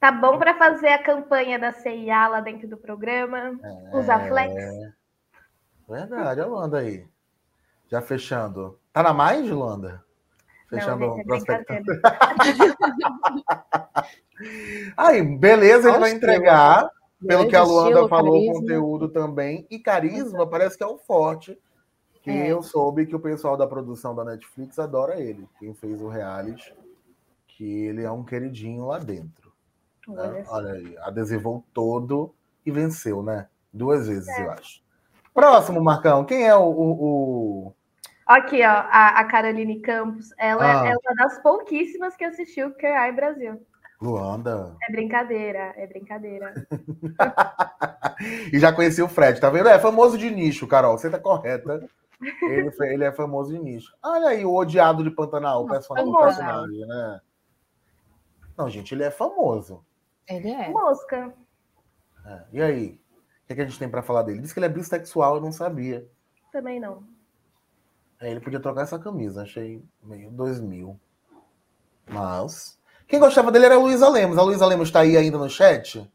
[0.00, 3.52] Tá bom pra fazer a campanha da CIA lá dentro do programa.
[3.92, 4.54] Usar flex.
[5.88, 7.06] Verdade, a Luanda aí.
[7.88, 8.78] Já fechando.
[8.92, 10.02] Tá na mais, Luanda?
[10.70, 11.66] Fechando Não, o é prospecto.
[11.72, 12.00] brincadeira.
[14.96, 16.88] Aí, beleza, ele vai entregar.
[17.26, 18.54] Pelo que a Luanda falou, carisma.
[18.54, 19.66] conteúdo também.
[19.70, 21.58] E carisma parece que é o forte.
[22.22, 22.50] Que É.
[22.52, 25.46] eu soube que o pessoal da produção da Netflix adora ele.
[25.58, 26.74] Quem fez o reality.
[27.46, 29.49] Que ele é um queridinho lá dentro.
[30.08, 30.22] Né?
[30.22, 30.54] Olha só.
[30.56, 32.34] Olha aí, adesivou todo
[32.64, 33.48] e venceu, né?
[33.72, 34.82] Duas vezes, eu acho.
[35.32, 36.24] Próximo, Marcão.
[36.24, 36.62] Quem é o.
[36.64, 37.02] o-
[37.68, 37.74] o-
[38.26, 40.30] Aqui, ó, a, a Caroline Campos.
[40.38, 40.86] Ela Ah.
[40.88, 43.60] é uma das pouquíssimas que assistiu Cry Brasil.
[44.00, 44.76] Luanda?
[44.88, 46.54] É brincadeira, é brincadeira.
[48.52, 49.68] E já conheci o Fred, tá vendo?
[49.68, 50.96] É famoso de nicho, Carol.
[50.98, 51.88] Você tá correta.
[52.42, 53.94] Ele, ele é famoso de nicho.
[54.02, 57.20] Olha aí, o odiado de Pantanal, o o personagem, né?
[58.58, 59.82] Não, gente, ele é famoso.
[60.30, 60.68] Ele é.
[60.68, 61.34] Mosca.
[62.24, 63.00] É, E aí?
[63.44, 64.40] O que, é que a gente tem pra falar dele?
[64.40, 66.08] Diz que ele é bissexual, eu não sabia.
[66.52, 67.02] Também não.
[68.20, 70.98] É, ele podia trocar essa camisa, achei meio 2000.
[72.08, 72.78] Mas.
[73.08, 74.38] Quem gostava dele era a Luísa Lemos.
[74.38, 76.08] A Luísa Lemos tá aí ainda no chat?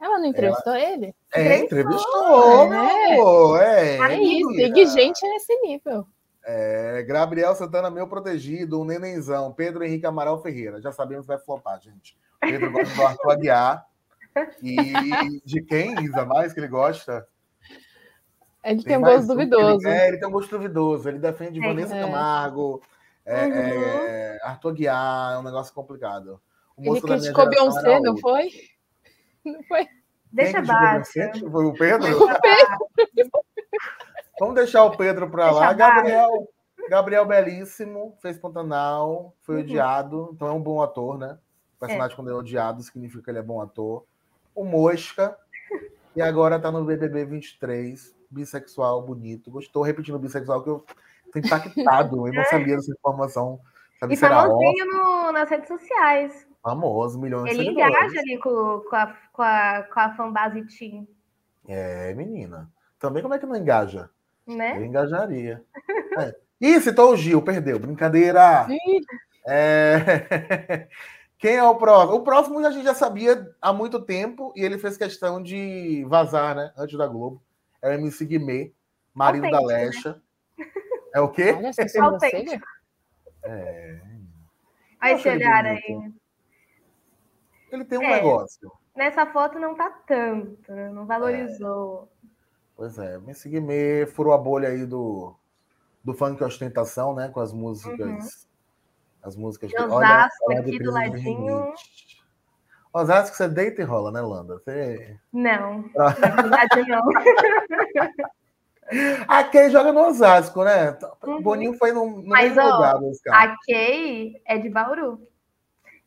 [0.00, 1.14] Ela não entrevistou ele?
[1.32, 3.60] É, Entrevistou, entrevistou, meu amor.
[3.60, 4.48] É, É isso.
[4.48, 6.06] Big gente nesse nível.
[6.48, 9.52] É, Gabriel Santana, meu protegido, um nenenzão.
[9.52, 10.80] Pedro Henrique Amaral Ferreira.
[10.80, 12.16] Já sabemos que vai flopar, gente.
[12.40, 13.86] Pedro gosta do Arthur Aguiar.
[14.62, 17.26] E de quem, Isa, mais que ele gosta?
[18.62, 19.88] Ele tem um gosto um que duvidoso.
[19.88, 21.08] Ele, é, ele tem um gosto duvidoso.
[21.08, 22.00] Ele defende Tem, Vanessa é.
[22.00, 22.80] Camargo,
[23.24, 23.52] é, Uhum.
[23.52, 26.40] é, Arthur Aguiar, é um negócio complicado.
[26.76, 28.50] O Ele criticou Beyoncé, não foi?
[29.44, 29.88] Não foi?
[30.30, 31.10] Deixa baixo.
[31.50, 32.06] Foi o Pedro?
[32.06, 33.40] Deixa baixo.
[34.38, 35.72] Vamos deixar o Pedro para lá.
[35.72, 36.48] Gabriel,
[36.88, 39.60] Gabriel Belíssimo, fez Pantanal, foi Uhum.
[39.62, 41.38] odiado, então é um bom ator, né?
[41.76, 44.04] O personagem quando é odiado significa que ele é bom ator.
[44.54, 45.36] O Mosca,
[46.14, 49.50] e agora tá no BBB 23, bissexual, bonito.
[49.50, 50.84] Gostou, repetindo bissexual, que eu
[51.32, 53.60] tô impactado, eu não sabia dessa informação.
[54.00, 56.46] Sabia E famosinho no, nas redes sociais.
[56.62, 57.88] famoso, milhões de Ele seguidores.
[57.94, 61.06] engaja ali com, com, a, com, a, com a fanbase Team,
[61.68, 62.70] É, menina.
[62.98, 64.10] Também como é que não engaja?
[64.46, 64.78] Né?
[64.78, 65.62] Eu engajaria.
[66.18, 66.34] É.
[66.60, 67.78] Ih, citou o Gil, perdeu.
[67.78, 68.66] Brincadeira.
[69.46, 70.88] É...
[71.38, 72.14] Quem é o próximo?
[72.18, 76.54] O próximo a gente já sabia há muito tempo e ele fez questão de vazar,
[76.56, 76.72] né?
[76.76, 77.42] Antes da Globo.
[77.82, 78.72] É o MC Guimê,
[79.12, 80.14] marido da Autêntico, né?
[80.14, 80.22] Lecha.
[81.14, 81.52] É o quê?
[81.52, 82.04] Olha sobrancelha.
[82.04, 82.66] Autêntico.
[83.44, 84.00] É...
[85.02, 86.12] Olha Eu esse olhar aí.
[87.70, 88.16] Ele tem um É.
[88.16, 88.72] negócio.
[88.96, 90.88] Nessa foto não tá tanto, né?
[90.88, 92.10] não valorizou.
[92.76, 95.34] Pois é, MC Guimê furou a bolha aí do,
[96.04, 97.28] do funk ostentação, né?
[97.28, 98.46] Com as músicas.
[99.22, 99.76] As músicas De.
[99.78, 101.74] Osasco, falar aqui do ladinho.
[102.92, 104.58] Osasco, você deita e rola, né, Landa?
[104.58, 105.18] Você...
[105.32, 107.02] Não, na verdade não.
[109.26, 110.96] A Kay joga no Osasco, né?
[111.22, 111.42] O Uhum.
[111.42, 112.96] Boninho foi no, no Mas, mesmo ó, lugar.
[113.32, 115.20] A Kay é de Bauru.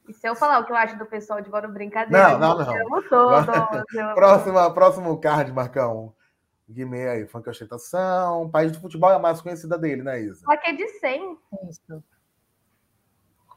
[0.08, 2.38] E se eu falar o que eu acho do pessoal de Bauru, brincadeira.
[2.38, 2.78] Não, não, não.
[2.78, 3.48] Eu amo todos.
[3.94, 6.14] eu amo Próxima, próximo card, Marcão.
[6.70, 8.50] Guimê aí, funk ostentação.
[8.50, 10.46] País de futebol é a mais conhecida dele, né, Isa?
[10.46, 11.38] Plaquê de 100.
[11.68, 12.04] Isso.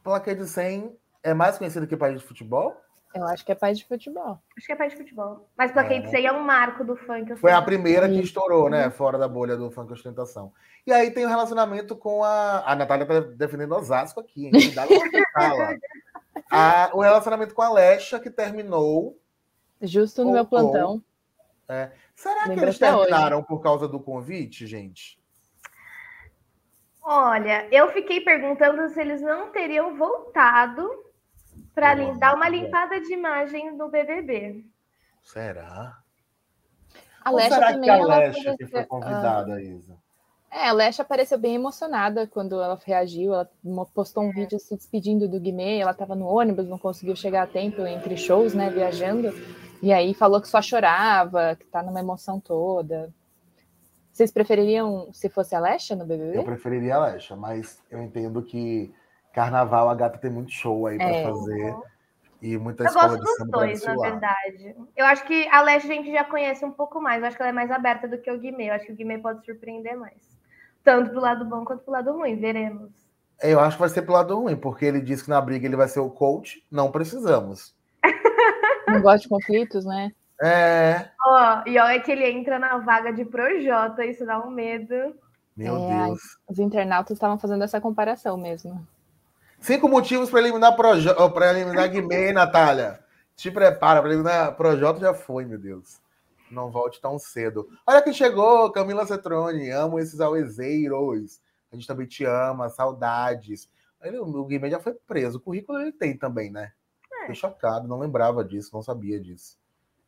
[0.02, 2.76] Plaquê de 100 é mais conhecida que país de futebol?
[3.14, 4.42] Eu acho que é pai de futebol.
[4.56, 5.46] Acho que é país de futebol.
[5.56, 7.36] Mas plaquê de 100 é um marco do funk.
[7.36, 8.90] Foi a primeira que estourou, né?
[8.90, 10.50] Fora da bolha do funk ostentação.
[10.86, 12.64] E aí tem o relacionamento com a.
[12.66, 14.52] A Natália tá defendendo Osasco aqui, hein?
[14.52, 14.94] Cuidado com
[16.96, 19.20] o relacionamento com a Lecha, que terminou.
[19.82, 21.02] Justo no meu plantão.
[22.22, 23.08] Será que Lembro eles até hoje.
[23.08, 25.18] terminaram por causa do convite, gente?
[27.02, 30.88] Olha, eu fiquei perguntando se eles não teriam voltado
[31.74, 34.64] para dar uma limpada de imagem no BBB.
[35.20, 35.96] Será?
[37.24, 39.96] A Ou Lesha será também que a que apareceu- foi convidada, Isa?
[40.48, 43.34] É, a Lesha apareceu bem emocionada quando ela reagiu.
[43.34, 43.50] Ela
[43.92, 45.78] postou um vídeo se despedindo do Guimê.
[45.78, 49.32] Ela estava no ônibus, não conseguiu chegar a tempo entre shows, né, viajando.
[49.82, 53.12] E aí falou que só chorava, que tá numa emoção toda.
[54.12, 56.38] Vocês prefeririam se fosse a Lesha no BBB?
[56.38, 58.94] Eu preferiria a Lecha, mas eu entendo que
[59.32, 61.24] carnaval a gata tem muito show aí pra É.
[61.24, 61.76] fazer.
[62.40, 64.76] E muita Eu escola gosto de dos samba dois, na verdade.
[64.96, 67.20] Eu acho que a Leste a gente já conhece um pouco mais.
[67.22, 68.68] Eu acho que ela é mais aberta do que o Guimê.
[68.68, 70.16] Eu acho que o Guimê pode surpreender mais.
[70.84, 72.36] Tanto pro lado bom quanto pro lado ruim.
[72.36, 72.90] Veremos.
[73.40, 75.76] Eu acho que vai ser pro lado ruim, porque ele disse que na briga ele
[75.76, 76.64] vai ser o coach.
[76.70, 77.74] Não precisamos.
[78.92, 80.12] Não gosta de conflitos, né?
[80.42, 81.08] É.
[81.24, 84.04] Ó, e olha que ele entra na vaga de Projota.
[84.04, 85.14] Isso dá um medo.
[85.56, 86.20] Meu É, Deus.
[86.48, 88.86] Os internautas estavam fazendo essa comparação mesmo.
[89.60, 92.98] Cinco motivos para eliminar Projota, para eliminar Guimê, Natália.
[93.36, 96.00] Te prepara, para eliminar Projota já foi, meu Deus.
[96.50, 97.68] Não volte tão cedo.
[97.86, 99.70] Olha quem chegou, Camila Cetrone.
[99.70, 101.40] Amo esses auezeiros.
[101.70, 103.70] A gente também te ama, saudades.
[104.02, 105.38] Ele, o Guimê já foi preso.
[105.38, 106.72] O currículo ele tem também, né?
[107.22, 109.58] Fiquei chocado, não lembrava disso, não sabia disso.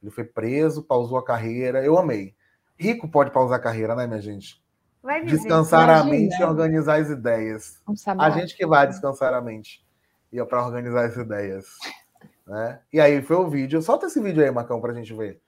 [0.02, 1.82] Ele foi preso, pausou a carreira.
[1.84, 2.34] Eu amei.
[2.76, 4.62] Rico pode pausar a carreira, né, minha gente?
[5.02, 5.36] Vai viver.
[5.36, 7.80] Descansar a mente e organizar as ideias.
[8.18, 9.84] A gente que vai descansar a mente
[10.32, 11.66] e é para organizar as ideias.
[12.46, 12.80] Né?
[12.92, 13.80] E aí foi o vídeo.
[13.80, 15.40] Solta esse vídeo aí, Macão, pra gente ver.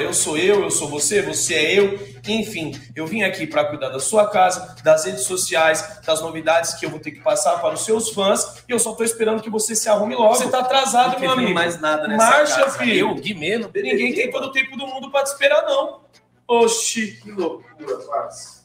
[0.00, 1.98] Eu sou eu, eu sou você, você é eu.
[2.26, 6.86] Enfim, eu vim aqui para cuidar da sua casa, das redes sociais, das novidades que
[6.86, 8.62] eu vou ter que passar para os seus fãs.
[8.68, 10.34] E eu só tô esperando que você se arrume logo.
[10.34, 11.52] Você tá atrasado, Não meu amigo.
[11.54, 12.78] mais nada nessa Marcha, casa.
[12.78, 13.10] filho.
[13.10, 13.92] Eu, Guimê, no BBB.
[13.92, 16.00] Ninguém tem todo o tempo do mundo para te esperar, não.
[16.48, 17.20] Oxi.
[17.22, 18.60] Que loucura, parça.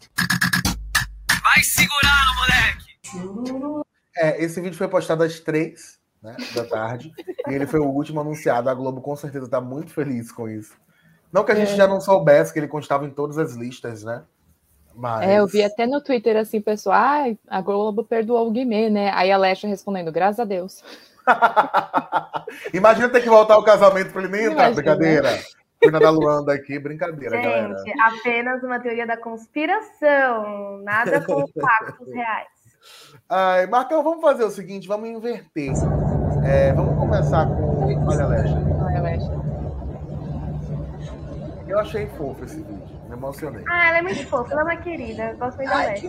[1.43, 3.95] Vai segurando, moleque.
[4.17, 7.11] É, esse vídeo foi postado às três né, da tarde.
[7.47, 8.69] e ele foi o último anunciado.
[8.69, 10.73] A Globo com certeza tá muito feliz com isso.
[11.31, 11.75] Não que a gente É.
[11.75, 14.23] já não soubesse que ele constava em todas as listas, né?
[14.95, 15.27] Mas...
[15.27, 19.11] É, eu vi até no Twitter assim, pessoal, ah, a Globo perdoou o Guimê, né?
[19.13, 20.83] Aí a Lesha respondendo, graças a Deus.
[22.73, 25.29] Imagina ter que voltar ao casamento para ele nem entrar, brincadeira.
[25.83, 27.77] Fui da Luanda aqui, brincadeira, galera.
[27.77, 32.47] Gente, apenas uma teoria da conspiração, nada com factos reais.
[33.29, 35.73] Ai, Marcão, vamos fazer o seguinte, vamos inverter.
[36.45, 38.07] É, vamos começar com.
[38.07, 38.57] Olha, Lesha.
[38.83, 39.54] Olha, Lesha.
[41.67, 43.63] Eu achei fofo esse vídeo, me emocionei.
[43.67, 45.23] Ah, ela é muito fofa, ela é uma querida.
[45.31, 46.07] eu Gosto muito da Leste.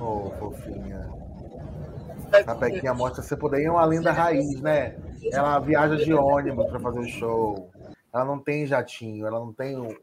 [0.00, 1.06] Ô, fofinha.
[2.46, 4.96] A Pequinha mostra você poder ir uma linda raiz, né?
[5.32, 7.70] Ela viaja de ônibus para fazer o show.
[8.12, 9.76] Ela não tem jatinho, ela não tem.
[9.76, 9.96] um-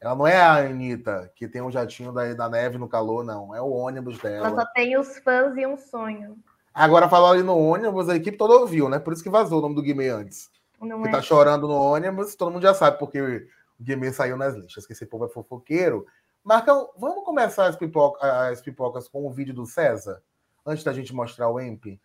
[0.00, 3.54] Ela não é a Anitta, que tem um jatinho da, da neve no calor, não.
[3.54, 4.60] É o ônibus Ela dela.
[4.60, 6.36] só tem os fãs e um sonho.
[6.74, 8.98] Agora, falou ali no ônibus, a equipe toda ouviu, né?
[8.98, 10.50] Por isso que vazou o nome do Guimê antes.
[10.80, 11.12] Não que é?
[11.12, 13.46] tá chorando no ônibus, todo mundo já sabe porque o
[13.80, 16.04] Guimê saiu nas listas, que esse povo é fofoqueiro.
[16.42, 20.20] Marcão, vamos começar as, pipoca- as pipocas com o vídeo do César?
[20.66, 22.00] Antes da gente mostrar o EMP?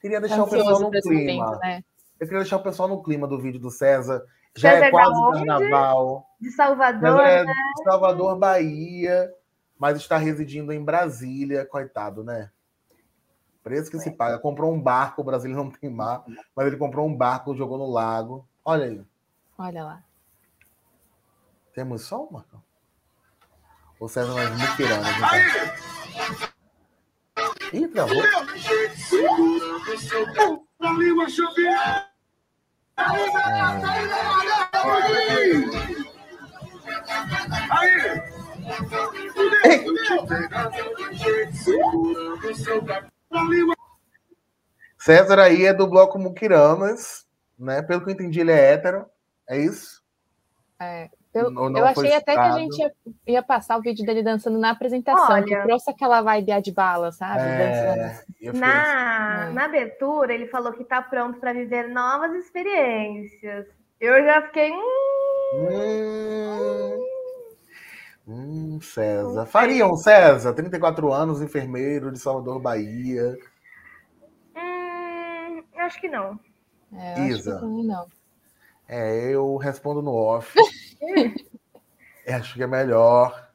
[0.00, 1.44] Queria deixar o pessoal Ansioso no clima.
[1.44, 1.84] momento, né?
[2.18, 4.24] Eu queria deixar o pessoal no clima do vídeo do César.
[4.56, 5.46] Já César é da quase onde?
[5.46, 6.26] carnaval.
[6.40, 7.52] De Salvador, é né?
[7.76, 9.32] de Salvador, Bahia,
[9.78, 12.50] mas está residindo em Brasília, coitado, né?
[13.64, 14.38] Preço que se paga.
[14.38, 16.22] Comprou um barco, o Brasília não tem mar,
[16.54, 18.46] mas ele comprou um barco, jogou no lago.
[18.62, 19.02] Olha aí.
[19.56, 20.02] Olha lá.
[21.72, 22.62] Temos som, Marcão?
[23.98, 25.30] Ou César nós muquiramos, então?
[27.72, 28.22] Ih, travou.
[44.98, 47.26] César aí é do bloco Muquiranas,
[47.58, 47.82] né?
[47.82, 49.04] Pelo que eu entendi, ele é hétero.
[49.48, 50.02] É isso?
[50.80, 52.58] É, eu, Ou não eu achei até que a citado.
[52.60, 52.92] gente ia,
[53.26, 55.44] ia passar o vídeo dele dançando na apresentação, Olha.
[55.44, 57.42] que trouxe aquela vibe de bala, sabe?
[57.42, 59.52] É, fiquei Na, É.
[59.52, 63.66] na abertura, ele falou que tá pronto para viver novas experiências.
[64.00, 64.72] Eu já fiquei.
[64.72, 66.98] Hum, Hum,
[68.26, 69.46] hum, César.
[69.46, 73.36] Fariam, César, 34 anos, enfermeiro de Salvador, Bahia.
[74.56, 76.38] hum, acho que não.
[76.92, 77.54] É, eu acho Isa.
[77.54, 78.06] que também não.
[78.88, 80.54] É, eu respondo no off.
[82.26, 83.50] É, Acho que é melhor.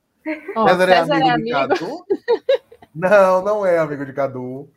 [0.55, 1.51] Ó, César, é César amigo é de amigo.
[1.51, 2.05] Cadu?
[2.93, 4.69] Não, não é amigo de Cadu.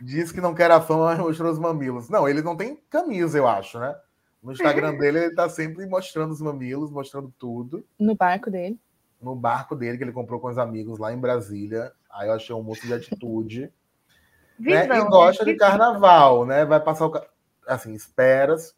[0.00, 2.08] Diz que não quer a fama, mas mostrou os mamilos.
[2.10, 3.94] Não, ele não tem camisa, eu acho, né?
[4.42, 7.84] No Instagram dele, ele tá sempre mostrando os mamilos, mostrando tudo.
[7.98, 8.78] no barco dele.
[9.20, 11.92] no barco dele que ele comprou com os amigos lá em Brasília.
[12.10, 13.72] Aí eu achei um moço de atitude.
[14.58, 14.84] né?
[14.84, 15.04] E né?
[15.04, 16.64] gosta de carnaval, né?
[16.64, 17.22] Vai passar o.
[17.66, 18.74] Assim, esperas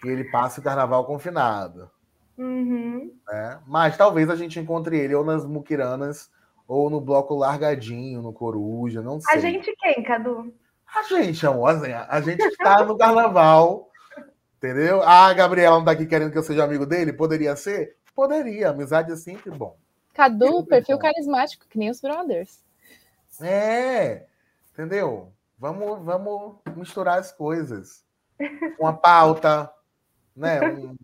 [0.00, 1.88] que ele passe o carnaval confinado.
[2.36, 3.14] Uhum.
[3.28, 3.60] Né?
[3.66, 6.28] Mas talvez a gente encontre ele ou nas Muquiranas
[6.66, 9.36] ou no bloco Largadinho, no Coruja, não sei.
[9.36, 10.52] A gente quem, Cadu?
[10.94, 13.90] A gente, amor, assim, a gente está no carnaval,
[14.62, 15.02] entendeu?
[15.02, 17.12] Ah, a Gabriela não tá aqui querendo que eu seja amigo dele?
[17.12, 17.96] Poderia ser?
[18.14, 18.70] Poderia.
[18.70, 19.76] Amizade é sempre bom.
[20.14, 21.02] Cadu, perfil bom.
[21.02, 22.62] carismático, que nem os brothers.
[23.40, 24.26] É,
[24.72, 25.32] entendeu?
[25.58, 28.04] Vamos, vamos misturar as coisas.
[28.78, 29.70] Uma pauta,
[30.36, 30.60] né?
[30.60, 30.96] Um-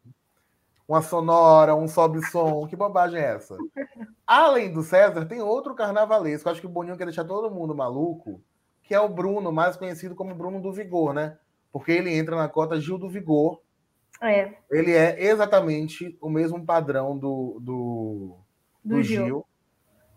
[0.86, 2.66] uma sonora, um sobe-som.
[2.66, 3.56] Que bobagem é essa?
[4.26, 6.48] Além do César, tem outro carnavalesco.
[6.48, 8.40] Acho que o Boninho quer deixar todo mundo maluco,
[8.82, 11.36] que é o Bruno, mais conhecido como Bruno do Vigor, né?
[11.72, 13.60] Porque ele entra na cota Gil do Vigor.
[14.20, 18.36] É, Ele é exatamente o mesmo padrão do, do,
[18.82, 19.24] do, do Gil.
[19.24, 19.46] Gil.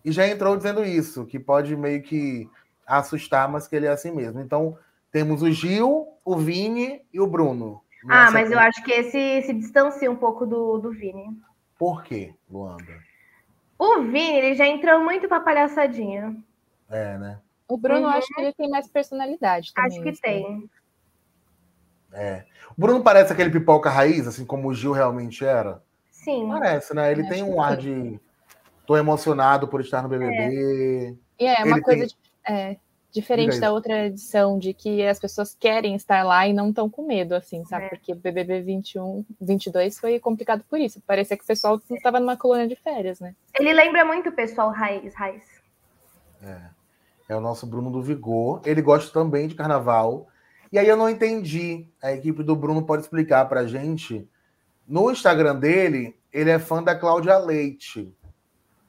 [0.03, 2.49] E já entrou dizendo isso, que pode meio que
[2.87, 4.39] assustar, mas que ele é assim mesmo.
[4.41, 4.75] Então,
[5.11, 7.81] temos o Gil, o Vini e o Bruno.
[8.09, 8.69] Ah, mas eu conta.
[8.69, 11.39] acho que esse se distancia um pouco do, do Vini.
[11.77, 12.83] Por quê, Luanda?
[13.77, 16.35] O Vini, ele já entrou muito pra palhaçadinha.
[16.89, 17.39] É, né?
[17.67, 18.13] O Bruno, Uhum.
[18.13, 19.91] acho que ele tem mais personalidade também.
[19.91, 20.21] Acho que assim.
[20.21, 20.69] tem.
[22.13, 22.43] É.
[22.77, 25.81] O Bruno parece aquele pipoca raiz, assim como o Gil realmente era.
[26.09, 26.47] Sim.
[26.49, 27.11] Parece, né?
[27.11, 28.19] Ele tem um ar de.
[28.85, 31.15] Tô emocionado por estar no BBB.
[31.39, 32.77] E é uma Ele coisa tem- é,
[33.11, 37.05] diferente da outra edição, de que as pessoas querem estar lá e não estão com
[37.05, 37.85] medo, assim, sabe?
[37.85, 37.89] É.
[37.89, 41.01] Porque o BBB 21, 22 foi complicado por isso.
[41.05, 43.35] Parecia que o pessoal estava numa colônia de férias, né?
[43.59, 45.43] Ele lembra muito o pessoal raiz, raiz.
[47.29, 48.61] É o nosso Bruno do Vigor.
[48.65, 50.27] Ele gosta também de carnaval.
[50.71, 51.87] E aí eu não entendi.
[52.01, 54.27] A equipe do Bruno pode explicar pra gente.
[54.87, 58.15] No Instagram dele, ele é fã da Cláudia Leite.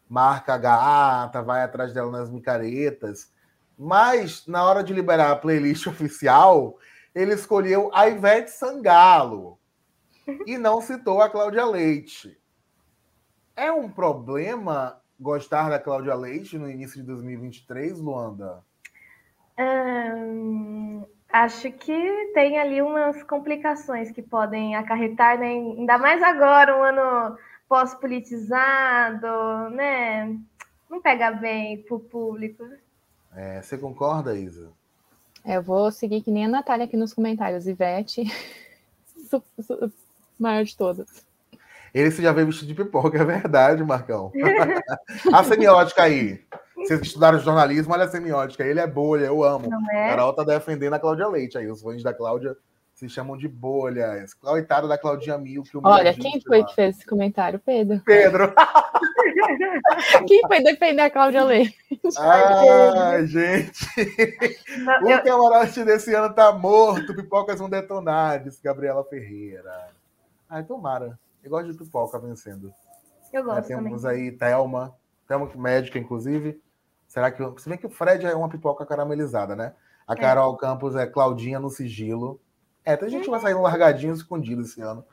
[0.09, 3.33] Marca a gata, vai atrás dela nas micaretas.
[3.77, 6.79] Mas na hora de liberar a playlist oficial,
[7.15, 9.59] ele escolheu a Ivete Sangalo.
[10.47, 12.39] e não citou a Cláudia Leite.
[13.57, 18.65] É um problema gostar da Cláudia Leite no início de 2023, Luanda?
[19.59, 25.49] Hum, acho que tem ali umas complicações que podem acarretar, né?
[25.49, 30.37] ainda mais agora, um ano pós-politizado, né?
[30.91, 32.65] Não pega bem pro público.
[33.35, 34.71] É, você concorda, Isa?
[35.45, 37.67] É, eu vou seguir que nem a Natália aqui nos comentários.
[37.67, 38.25] Ivete,
[40.39, 41.27] maior de todas.
[41.95, 44.33] Ele se já veio vestido de pipoca, é verdade, Marcão.
[45.33, 46.41] a semiótica aí.
[46.77, 48.65] Vocês que estudaram jornalismo, olha a semiótica.
[48.65, 49.69] Ele é bolha, eu amo.
[49.69, 50.09] Não é?
[50.09, 51.69] Carol tá defendendo a Cláudia Leite aí.
[51.69, 52.57] Os fãs da Cláudia
[52.95, 54.35] se chamam de bolhas.
[54.35, 55.63] Coitada da Claudinha Mil.
[55.63, 57.61] Que Olha, quem foi que fez esse comentário?
[57.61, 58.01] Pedro.
[58.05, 58.53] Pedro.
[60.27, 61.77] Quem foi defender a Cláudia Leite?
[62.19, 63.87] Ai, gente.
[64.79, 67.15] Não, O eu, camarote desse ano tá morto.
[67.15, 69.91] Pipocas vão detonar, disse Gabriela Ferreira.
[70.49, 71.19] Ai, tomara.
[71.43, 72.73] Eu gosto de pipoca vencendo.
[73.33, 73.85] eu Né, gosto também.
[73.85, 74.95] temos aí Thelma,
[75.27, 76.61] Thelma que médica, inclusive.
[77.07, 77.43] Será que.
[77.61, 79.75] Se bem que o Fred é uma pipoca caramelizada, né?
[80.07, 82.41] A Carol Campos é Claudinha no sigilo.
[82.85, 85.05] É, tem gente que vai sair no largadinho escondido esse ano.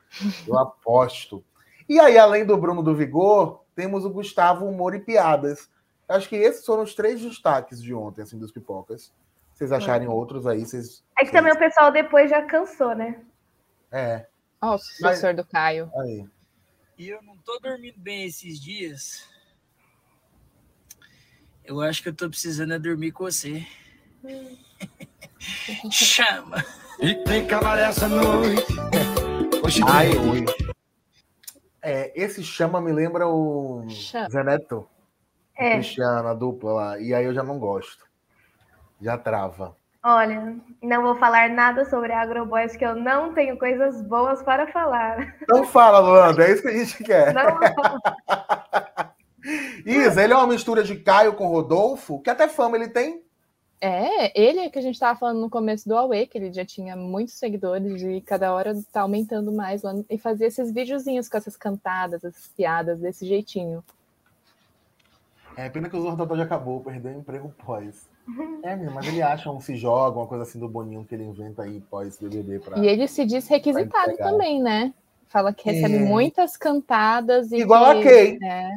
[0.47, 1.43] Eu aposto.
[1.87, 5.69] E aí, além do Bruno do Vigor, temos o Gustavo Humor e Piadas.
[6.07, 9.13] Acho que esses foram os três destaques de ontem, assim, dos pipocas.
[9.53, 11.03] Vocês acharem outros aí, vocês.
[11.19, 13.21] É que também o pessoal depois já cansou, né?
[13.91, 14.25] É,
[14.61, 15.91] Ó, o sucessor do Caio.
[15.95, 16.25] aí.
[16.97, 19.23] E eu não tô dormindo bem esses dias.
[21.63, 23.65] Eu acho que eu tô precisando é dormir com você.
[25.91, 26.63] Chama.
[26.99, 28.65] E tem cabaré essa noite.
[29.63, 30.11] Hoje Ai.
[31.81, 34.29] É, esse chama me lembra o Chama.
[34.29, 34.87] Zé Neto.
[35.55, 36.99] É, Cristiano, a dupla lá.
[36.99, 38.05] E aí eu já não gosto.
[39.01, 39.75] Já trava.
[40.03, 45.35] Olha, não vou falar nada sobre Agroboys, que eu não tenho coisas boas para falar.
[45.41, 47.33] Então fala, Luanda, é isso que a gente quer.
[47.33, 47.59] Não,
[49.85, 53.23] Isa, ele é uma mistura de Caio com Rodolfo, que até fama ele tem.
[53.81, 56.97] É, ele que a gente estava falando no começo do Aue, que ele já tinha
[56.97, 61.55] muitos seguidores e cada hora tá aumentando mais lá, e fazia esses videozinhos com essas
[61.55, 63.81] cantadas, essas piadas desse jeitinho.
[65.55, 68.09] É, pena que o Zorro já acabou, perdeu o emprego pós.
[68.63, 71.23] É, menino, mas ele acha um se joga, uma coisa assim do Boninho que ele
[71.23, 72.77] inventa aí pós-BBB pra...
[72.77, 74.93] E ele se diz requisitado também, né?
[75.29, 75.99] Fala que recebe É.
[75.99, 78.39] muitas cantadas e Igual que, a Kay.
[78.43, 78.71] é,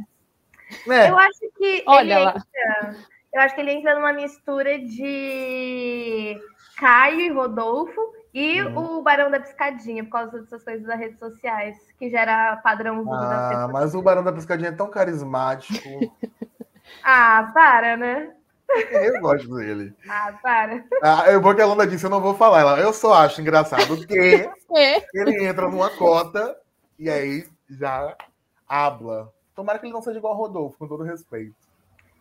[0.86, 1.10] Né?
[1.10, 2.30] eu acho que Olha ele lá.
[2.36, 2.96] entra,
[3.34, 6.38] eu acho que ele entra numa mistura de
[6.78, 8.00] Caio e Rodolfo
[8.34, 8.98] e Uhum.
[8.98, 13.68] o Barão da Piscadinha, por causa dessas coisas das redes sociais, que gera padrão Ah,
[13.70, 15.72] mas o Barão da Piscadinha é tão carismático.
[17.02, 18.34] Ah, para, né?
[18.90, 19.94] eu gosto dele.
[20.08, 20.84] Ah, para.
[21.02, 22.60] Ah, eu vou que a Luna disse, eu não vou falar.
[22.60, 26.56] Ela, eu só acho engraçado que É, ele entra numa cota
[26.98, 28.16] e aí já
[28.66, 29.32] habla.
[29.54, 31.54] Tomara que ele não seja igual ao Rodolfo, com todo respeito.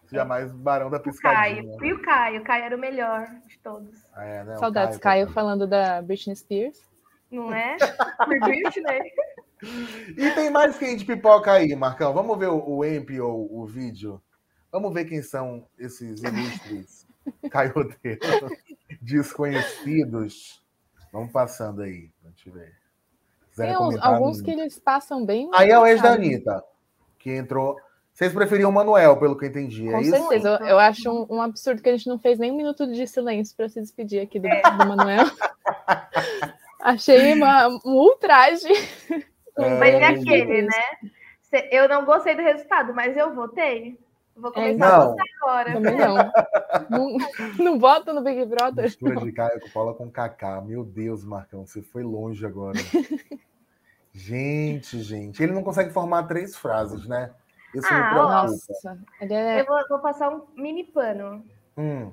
[0.05, 1.63] Seja mais Barão da O Piscadinha.
[1.63, 1.85] Caio.
[1.85, 2.41] E o Caio?
[2.41, 4.05] O Caio era o melhor de todos.
[4.17, 5.25] É, né, saudades, Caio.
[5.25, 6.81] Caio falando da Britney Spears.
[7.31, 7.77] Não é?
[7.77, 9.01] Por Britney.
[10.17, 12.15] E tem mais quem de pipoca aí, Marcão?
[12.15, 14.19] Vamos ver o, o Emp ou o vídeo?
[14.71, 17.05] Vamos ver quem são esses ilustres
[17.51, 18.53] caioteiros
[19.01, 20.63] desconhecidos.
[21.11, 22.73] Vamos passando aí, pra gente ver.
[23.55, 25.49] Tem alguns que eles passam bem.
[25.53, 26.13] Aí é o ex da?
[26.13, 26.63] Anitta,
[27.19, 27.75] que entrou.
[28.13, 30.11] Vocês preferiam o Manuel, pelo que eu entendi, é Com isso?
[30.11, 30.59] certeza.
[30.61, 33.05] Eu, eu acho um, um absurdo que a gente não fez nem um minuto de
[33.07, 35.25] silêncio para se despedir aqui do, do Manuel.
[36.79, 38.67] Achei uma, um ultraje.
[39.57, 41.11] Mas é É, aquele, né?
[41.71, 43.99] Eu não gostei do resultado, mas eu votei.
[44.41, 45.01] Vou começar Não.
[45.01, 45.73] a votar agora.
[45.73, 46.15] Também não.
[46.89, 47.17] não.
[47.63, 48.85] Não vota no Big Brother.
[48.85, 50.59] Mistura de Caio com Paula com Kaká.
[50.61, 52.77] Meu Deus, Marcão, você foi longe agora.
[54.11, 55.41] gente, gente.
[55.41, 57.31] Ele não consegue formar três frases, né?
[57.73, 58.33] Isso me Ah, preocupa.
[58.33, 58.99] Nossa.
[59.21, 61.45] Ele é Eu vou, vou passar um mini pano.
[61.77, 62.11] Hum,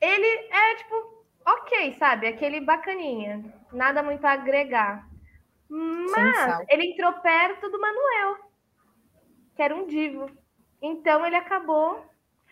[0.00, 2.26] Ele é, tipo, ok, sabe?
[2.26, 3.44] Aquele bacaninha.
[3.72, 5.06] Nada muito a agregar.
[5.70, 8.36] Mas ele entrou perto do Manuel,
[9.54, 10.30] que era um divo.
[10.80, 12.04] Então ele acabou.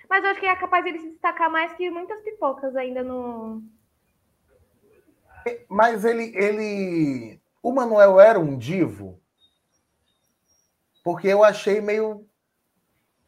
[0.08, 3.02] Mas eu acho que é capaz de ele se destacar mais que muitas pipocas ainda
[3.02, 3.62] no.
[5.68, 7.40] Mas ele, ele.
[7.62, 9.20] O Manuel era um divo?
[11.02, 12.26] Porque eu achei meio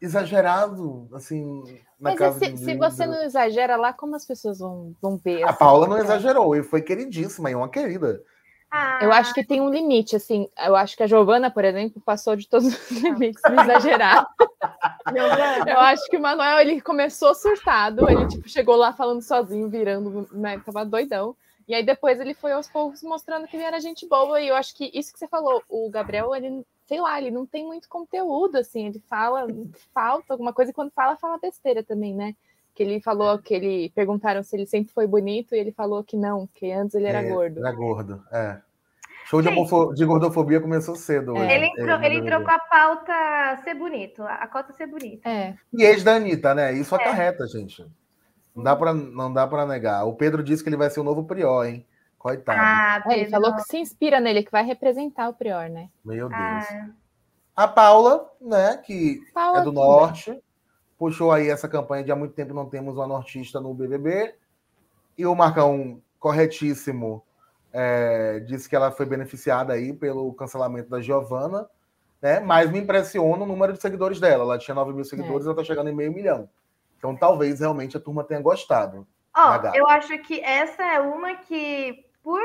[0.01, 1.63] exagerado, assim,
[1.99, 5.17] na Mas casa se, do se você não exagera lá, como as pessoas vão, vão
[5.17, 5.43] ver?
[5.43, 5.59] A assim?
[5.59, 8.23] Paula não exagerou, e foi queridíssima, e uma querida.
[8.71, 10.49] Ah, Eu acho que tem um limite, assim.
[10.65, 14.27] Eu acho que a Giovana, por exemplo, passou de todos os limites de exagerar.
[15.67, 20.29] Eu acho que o Manuel ele começou surtado, ele tipo chegou lá falando sozinho, virando,
[20.33, 21.35] né, tava doidão.
[21.67, 24.41] E aí depois ele foi aos poucos mostrando que ele era gente boa.
[24.41, 27.47] E eu acho que isso que você falou, o Gabriel, ele, sei lá, ele não
[27.47, 29.47] tem muito conteúdo, assim, ele fala,
[29.93, 32.35] falta alguma coisa, e quando fala, fala besteira também, né?
[32.79, 36.17] Que ele falou que ele perguntaram se ele sempre foi bonito e ele falou que
[36.17, 37.59] não, que antes ele era É, gordo.
[37.59, 38.61] Era gordo, é.
[39.27, 39.49] Show de,
[39.97, 41.37] de gordofobia começou cedo.
[41.37, 41.41] É.
[41.41, 45.29] hoje, Ele entrou, ele entrou com a pauta ser bonito, a cota ser bonita.
[45.29, 45.57] É.
[45.75, 46.73] E ex da Anitta, né?
[46.73, 46.99] Isso É.
[47.01, 47.85] acarreta, gente.
[48.55, 50.07] Não dá, pra, não dá pra negar.
[50.07, 51.85] O Pedro disse que ele vai ser o novo Prior, hein?
[52.17, 52.61] Coitado.
[52.63, 55.89] Ah, É, ele falou que se inspira nele, que vai representar o Prior, né?
[56.05, 56.41] Meu Deus.
[56.41, 56.87] Ah,
[57.57, 59.85] A Paula, né, que Paula é do também.
[59.89, 60.41] Norte,
[60.99, 64.35] puxou aí essa campanha de há muito tempo não temos uma nortista no BBB.
[65.17, 67.25] E o Marcão, corretíssimo,
[67.73, 71.69] é, disse que ela foi beneficiada aí pelo cancelamento da Giovana,
[72.21, 72.41] né?
[72.41, 74.43] Mas me impressiona o número de seguidores dela.
[74.43, 76.49] Ela tinha 9 mil seguidores, ela tá chegando em meio milhão.
[76.99, 79.07] Então talvez realmente a turma tenha gostado.
[79.37, 79.75] Ó, Legal.
[79.77, 82.41] eu acho que essa é uma que, por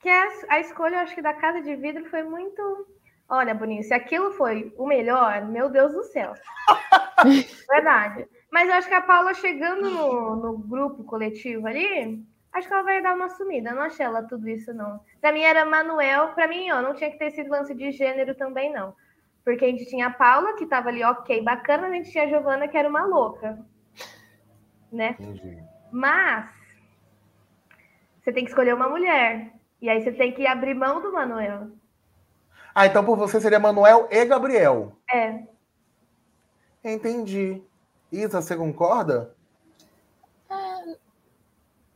[0.00, 2.86] que a, a escolha, eu acho que da Casa de Vidro foi muito.
[3.28, 6.32] Olha, Boninho, se aquilo foi o melhor, meu Deus do céu.
[7.68, 8.26] Verdade.
[8.50, 12.82] Mas eu acho que a Paula chegando no, no grupo coletivo ali, acho que ela
[12.82, 13.70] vai dar uma sumida.
[13.70, 15.00] Eu não achei ela tudo isso, não.
[15.20, 18.34] Pra mim era Manuel, pra mim, ó, não tinha que ter sido lance de gênero
[18.34, 18.94] também, não.
[19.44, 22.28] Porque a gente tinha a Paula, que tava ali, ok, bacana, a gente tinha a
[22.28, 23.58] Giovana, que era uma louca.
[24.90, 25.16] Né?
[25.18, 25.62] Entendi.
[25.92, 26.50] Mas
[28.20, 29.52] você tem que escolher uma mulher.
[29.80, 31.70] E aí você tem que abrir mão do Manuel.
[32.80, 34.92] Ah, então por você seria Manuel e Gabriel.
[35.12, 35.42] É.
[36.84, 37.60] Entendi.
[38.12, 39.34] Isa, você concorda?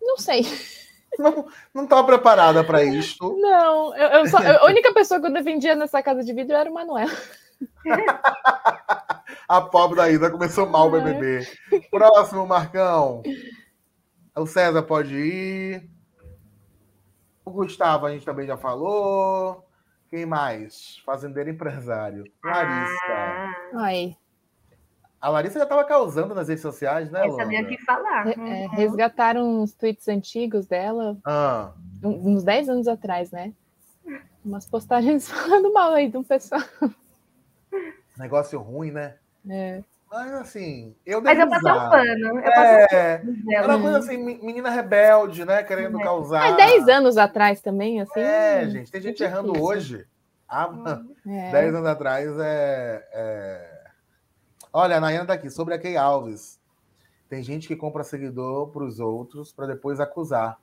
[0.01, 0.43] Não sei.
[1.19, 3.37] Não, não estava preparada para isto.
[3.39, 6.71] Não, eu, eu só- a única pessoa que eu defendia nessa casa de vidro era
[6.71, 7.07] o Manuel.
[9.47, 11.47] A pobre da Isa começou mal o BBB.
[11.91, 13.23] Próximo, Marcão.
[14.35, 15.87] O César pode ir.
[17.45, 19.69] O Gustavo a gente também já falou.
[20.13, 20.99] Quem mais?
[21.07, 22.25] Fazendeiro empresário.
[22.45, 23.03] Larissa.
[23.09, 24.15] Ah, Aí,
[25.19, 27.77] A Larissa já estava causando nas redes sociais, né, eu sabia o Luanda?
[27.77, 28.23] que falar.
[28.25, 31.73] re- é, resgataram uns tweets antigos dela, Ah,
[32.05, 33.55] uns 10 anos atrás, né?
[34.45, 36.61] Umas postagens falando mal aí de um pessoal.
[38.19, 39.17] negócio ruim, né?
[39.49, 39.83] É.
[40.13, 42.39] Mas assim, eu Mas eu passei um pano.
[42.39, 45.63] Eu passei É, um pano era uma coisa assim, me- menina rebelde, né?
[45.63, 46.03] Querendo É.
[46.05, 46.41] causar.
[46.41, 48.21] Mas 10 anos atrás também, assim.
[48.21, 50.07] É, gente, tem gente é errando hoje.
[50.47, 51.01] Ah.
[51.27, 51.51] É.
[51.53, 53.83] 10 anos atrás é, é-
[54.71, 56.61] Olha, a Nayana tá aqui, sobre a Kay Alves.
[57.29, 60.59] Tem gente que compra seguidor para os outros para depois acusar.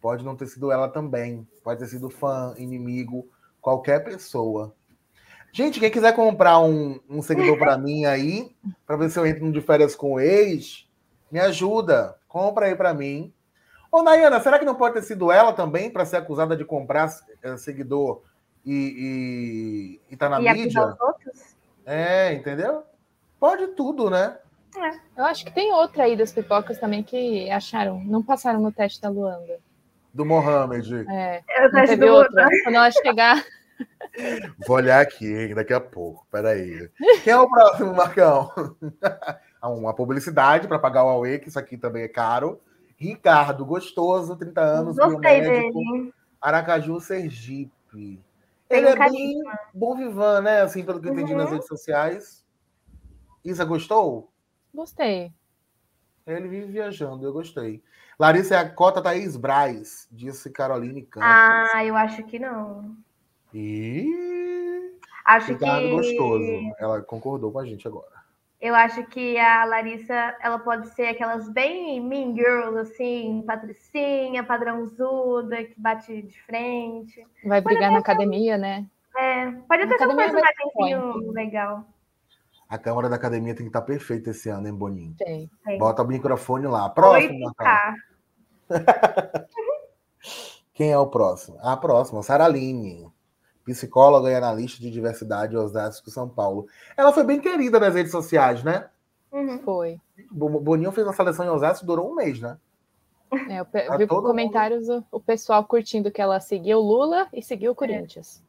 [0.00, 1.46] Pode não ter sido ela também.
[1.64, 3.28] Pode ter sido fã, inimigo,
[3.60, 4.72] qualquer pessoa.
[5.52, 8.54] Gente, quem quiser comprar um, um seguidor para mim aí,
[8.86, 10.88] para ver se eu entro de férias com o ex,
[11.30, 12.16] me ajuda.
[12.26, 13.32] Compra aí para mim.
[13.90, 17.10] Ô, Nayana, será que não pode ter sido ela também para ser acusada de comprar
[17.42, 18.22] eh, seguidor
[18.64, 20.86] e, e, e tá na E mídia?
[20.86, 21.56] os outros?
[21.84, 22.84] É, entendeu?
[23.38, 24.38] Pode tudo, né?
[25.14, 29.02] Eu acho que tem outra aí das pipocas também que acharam, não passaram no teste
[29.02, 29.58] da Luanda.
[30.14, 31.04] Do Mohamed.
[31.10, 32.48] É, Eu não acho teve do- outra.
[32.64, 33.44] Quando ela chegar,
[34.66, 36.26] Vou olhar aqui, hein, daqui a pouco.
[36.30, 36.90] Peraí.
[37.24, 38.50] Quem é o próximo, Marcão?
[39.64, 42.60] Ah, Uma publicidade para pagar o Aue, que isso aqui também é caro.
[42.96, 46.14] Ricardo, gostoso, 30 anos, Gostei biomédico, dele.
[46.40, 48.20] Aracaju, Sergipe.
[48.68, 49.40] Ele um é bem
[49.72, 50.62] bom vivan, né?
[50.62, 51.38] Assim, pelo que eu entendi Uhum.
[51.38, 52.44] nas redes sociais.
[53.44, 54.32] Isa, gostou?
[54.74, 55.32] gostei.
[56.26, 57.82] Ele vive viajando, eu gostei.
[58.18, 61.28] Larissa é a cota Thaís Braz, disse Caroline Campos.
[61.30, 62.96] Ah, eu acho que não.
[63.54, 64.06] E
[65.24, 65.90] Acho Ricardo que.
[65.92, 66.74] gostoso.
[66.78, 68.22] Ela concordou com a gente agora.
[68.60, 75.64] Eu acho que a Larissa, ela pode ser aquelas bem mean girls, assim, patricinha, padrãozuda,
[75.64, 77.26] que bate de frente.
[77.44, 78.86] Vai brigar na academia, né?
[79.16, 81.84] É, pode até ser um personagemzinho legal.
[82.68, 85.14] A câmera da academia tem que estar perfeita esse ano, hein, Boninho?
[85.18, 85.50] Tem.
[85.64, 85.78] Tem.
[85.78, 86.88] Bota o microfone lá.
[86.88, 87.52] Próximo.
[87.60, 87.94] 8K.
[90.72, 91.58] Quem é o próximo?
[91.60, 93.11] A próxima, Saraline.
[93.64, 96.66] Psicóloga e analista de diversidade Osasco, São Paulo.
[96.96, 98.88] Ela foi bem querida nas redes sociais, né?
[99.30, 99.58] Uhum.
[99.60, 100.00] Foi.
[100.30, 102.58] O Boninho fez uma seleção em Osasco, durou um mês, né?
[103.48, 107.42] É, eu Tá vi comentários o, o pessoal curtindo que ela seguiu o Lula e
[107.42, 108.42] seguiu o Corinthians.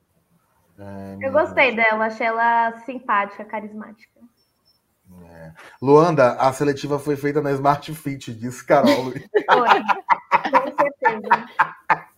[0.77, 4.19] É, Eu gostei dela, achei ela simpática, carismática.
[5.81, 9.11] Luanda, a seletiva foi feita na Smart Fit, disse Carol.
[9.11, 9.21] Foi.
[10.51, 11.27] Com certeza.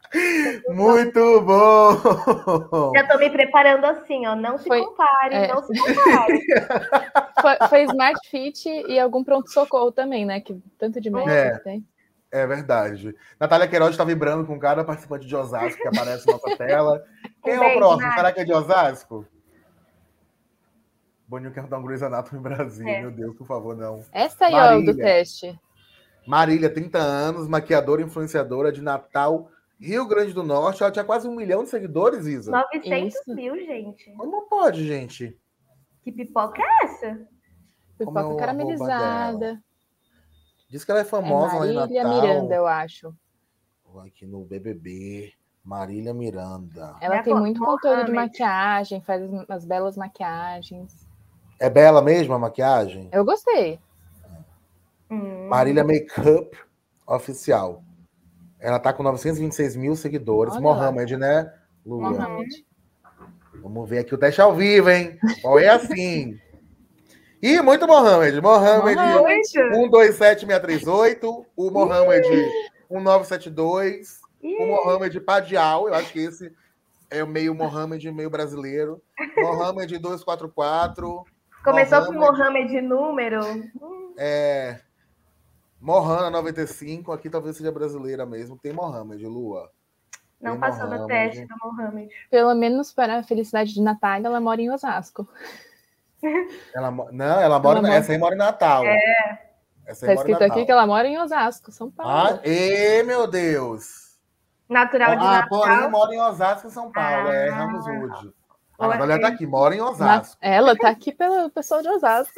[0.70, 2.92] Muito bom!
[2.96, 4.36] Já tô me preparando assim, ó.
[4.36, 5.48] Não se Foi- compare, é.
[5.54, 6.42] não se compare.
[7.42, 10.40] Foi, foi Smart Fit e algum pronto-socorro também, né?
[10.40, 11.52] Que tanto de médico É.
[11.58, 11.88] que tem.
[12.32, 13.14] É verdade.
[13.40, 17.04] Natália Queiroz está vibrando com cada participante de Osasco que aparece na nossa tela.
[17.44, 18.12] Quem é o próximo?
[18.14, 19.26] Será que é de Osasco?
[21.28, 22.88] Boninho quer dar um Grey's Anatomy Brasil.
[22.88, 23.02] É.
[23.02, 24.04] Meu Deus, por favor, não.
[24.12, 24.96] Essa aí, ó, do Marília.
[25.04, 25.60] teste.
[26.28, 29.50] Marília, 30 anos, maquiadora e influenciadora de Natal,
[29.80, 30.82] Rio Grande do Norte.
[30.84, 32.52] Ela tinha quase um milhão de seguidores, Isa.
[32.52, 33.36] 900 Isso.
[33.36, 34.12] mil, gente.
[34.14, 35.38] Como pode, gente?
[36.02, 37.28] Que pipoca é essa?
[38.04, 39.62] Como é Pipoca caramelizada.
[40.70, 42.22] Diz que ela é É famosa lá em Marília Natal.
[42.22, 43.16] Miranda, eu acho.
[44.06, 45.32] Aqui no BBB.
[45.64, 46.96] Marília Miranda.
[47.02, 48.32] Ela É tem muito conteúdo de Mohamed.
[48.34, 51.08] maquiagem, faz umas belas maquiagens.
[51.60, 53.10] É bela mesmo a maquiagem?
[53.12, 53.80] Eu gostei.
[55.10, 55.48] Hum.
[55.48, 56.56] Marília Makeup
[57.08, 57.82] Oficial.
[58.66, 60.56] Ela tá com 926 mil seguidores.
[60.56, 60.74] Olha lá.
[60.74, 61.54] Mohamed, né?
[61.86, 62.10] Lula.
[62.10, 62.66] Mohamed.
[63.62, 65.20] Vamos ver aqui o teste ao vivo, hein?
[65.44, 66.40] Qual é assim?
[67.44, 68.42] Ih, muito Mohamed.
[68.42, 69.48] Mohamed Mohamed.
[69.72, 71.46] 127638.
[71.56, 72.28] O Mohamed
[72.90, 74.20] 1972.
[74.42, 75.88] Ih, O Mohamed Padial.
[75.88, 76.52] Eu acho que esse
[77.12, 79.00] é o meio Mohamed, meio brasileiro.
[79.38, 81.24] Mohamed 244.
[81.64, 82.40] Começou com Mohamed.
[82.40, 83.42] Mohamed número.
[84.18, 84.80] É.
[85.86, 88.58] Mohana 95, aqui talvez seja brasileira mesmo.
[88.58, 89.70] Tem Mohamed, Lua.
[90.42, 92.10] Não Tem passou no teste do Mohamed.
[92.32, 95.28] Pelo menos para a felicidade de Natália, ela mora em Osasco.
[96.74, 97.78] Ela, não, ela mora.
[97.78, 98.84] Ela na- mora- Essa aí mora em Natal.
[98.84, 98.98] É.
[99.86, 102.12] Essa Tá aí mora em escrito aqui que ela mora em Osasco, São Paulo.
[102.12, 104.18] Ah, ê, meu Deus!
[104.68, 105.50] Natural de Ah, Natal.
[105.50, 107.30] porém mora em Osasco, São Paulo.
[107.30, 107.56] É, Ah.
[107.56, 108.34] Ramos Wood.
[108.80, 110.36] Ou A Natália tá é- aqui, mora em Na- Osasco.
[110.42, 112.34] Ela tá aqui pelo pessoal de Osasco.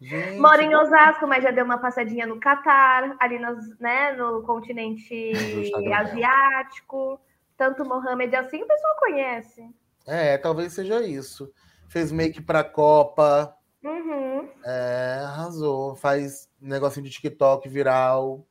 [0.00, 4.42] Gente, Mora em Osasco, mas já deu uma passadinha no Catar, ali nos, né, no
[4.42, 5.32] continente
[5.92, 7.20] asiático.
[7.56, 9.68] Tanto Mohamed assim, o pessoal conhece.
[10.06, 11.52] É, talvez seja isso.
[11.88, 13.54] Fez make pra Copa.
[13.82, 14.48] Uhum.
[14.64, 15.96] É, arrasou.
[15.96, 18.46] Faz negocinho de TikTok viral.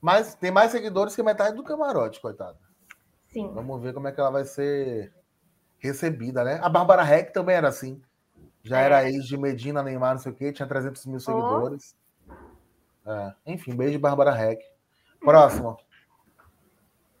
[0.00, 2.56] Mas tem mais seguidores que metade do camarote, coitada.
[3.26, 3.50] Sim.
[3.52, 5.12] Vamos ver como é que ela vai ser
[5.78, 6.60] recebida, né?
[6.62, 8.00] A Bárbara Heck também era assim.
[8.68, 8.84] Já É.
[8.84, 11.96] era ex de Medina, Neymar, não sei o quê, tinha 300 mil seguidores.
[13.06, 14.62] É, Enfim, beijo, Bárbara Heck.
[15.20, 15.78] Próximo.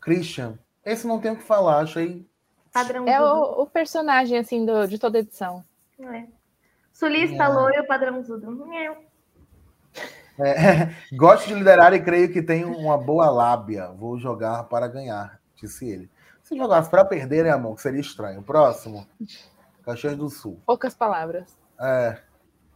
[0.00, 0.58] Christian.
[0.84, 2.26] Esse não tem o que falar, achei.
[2.72, 5.64] Padrão É o, o personagem, assim, do- de toda edição.
[6.00, 6.26] É.
[6.92, 7.48] Sulista, É.
[7.48, 8.66] loiro, padrãozudo.
[10.40, 13.88] É, gosto de liderar e creio que tenho uma boa lábia.
[13.88, 16.08] Vou jogar para ganhar, disse ele.
[16.44, 17.74] Se jogasse para perder, né, amor?
[17.74, 18.40] Que seria estranho.
[18.40, 19.04] Próximo.
[19.88, 20.60] Caxias do Sul.
[20.66, 21.56] Poucas palavras.
[21.80, 22.18] É,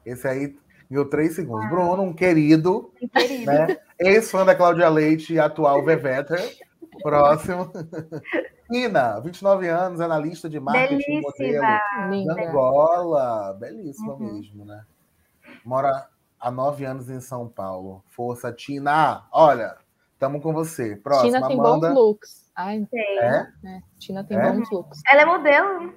[0.07, 0.57] esse aí
[0.91, 1.69] deu três segundos.
[1.69, 3.45] Bruno, um querido, Querido.
[3.51, 3.77] né?
[3.99, 6.57] Ex-fã da Cláudia Leite e atual Veveter.
[7.03, 7.71] Próximo.
[8.73, 11.65] Ina, 29 anos, analista de marketing e modelo.
[12.11, 13.55] De Angola.
[13.61, 14.35] Belíssima Uhum.
[14.35, 14.85] mesmo, né?
[15.65, 16.09] Mora
[16.41, 18.03] há nove anos em São Paulo.
[18.09, 19.27] Força, Tina.
[19.31, 19.77] Olha,
[20.19, 20.97] tamo com você.
[20.97, 21.89] Próximo, Tina tem Amanda.
[21.89, 22.51] bons looks.
[22.57, 23.19] Ai, Tem.
[23.19, 23.47] É?
[23.63, 23.83] né?
[23.99, 24.51] Tina tem É?
[24.53, 25.01] bons looks.
[25.11, 25.95] Ela é modelo.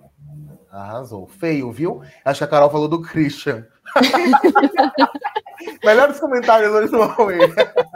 [0.75, 1.25] Arrasou.
[1.25, 2.01] Feio, viu?
[2.23, 3.65] Acho que a Carol falou do Christian.
[5.83, 7.39] Melhores comentários hoje no Huawei.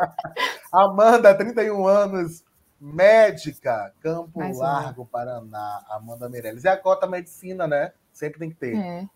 [0.72, 2.44] Amanda, 31 anos,
[2.80, 4.58] médica, Campo Mais.
[4.58, 5.84] Largo, Paraná.
[5.90, 6.64] Amanda Meirelles.
[6.64, 7.92] É a cota medicina, né?
[8.14, 8.76] Sempre tem que ter.
[8.76, 9.08] É,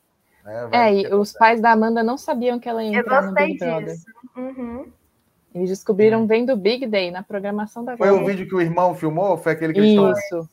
[0.44, 0.70] né?
[0.72, 3.48] É e os pais da Amanda não sabiam que ela ia Eu entrar no gostei
[3.48, 3.86] Big Brother.
[3.86, 4.06] disso.
[4.36, 4.92] Uhum.
[5.56, 8.24] Eles descobriram vendo Big Day na programação da Foi Globo.
[8.24, 9.38] o vídeo que o irmão filmou?
[9.38, 10.50] Foi aquele que eles estão.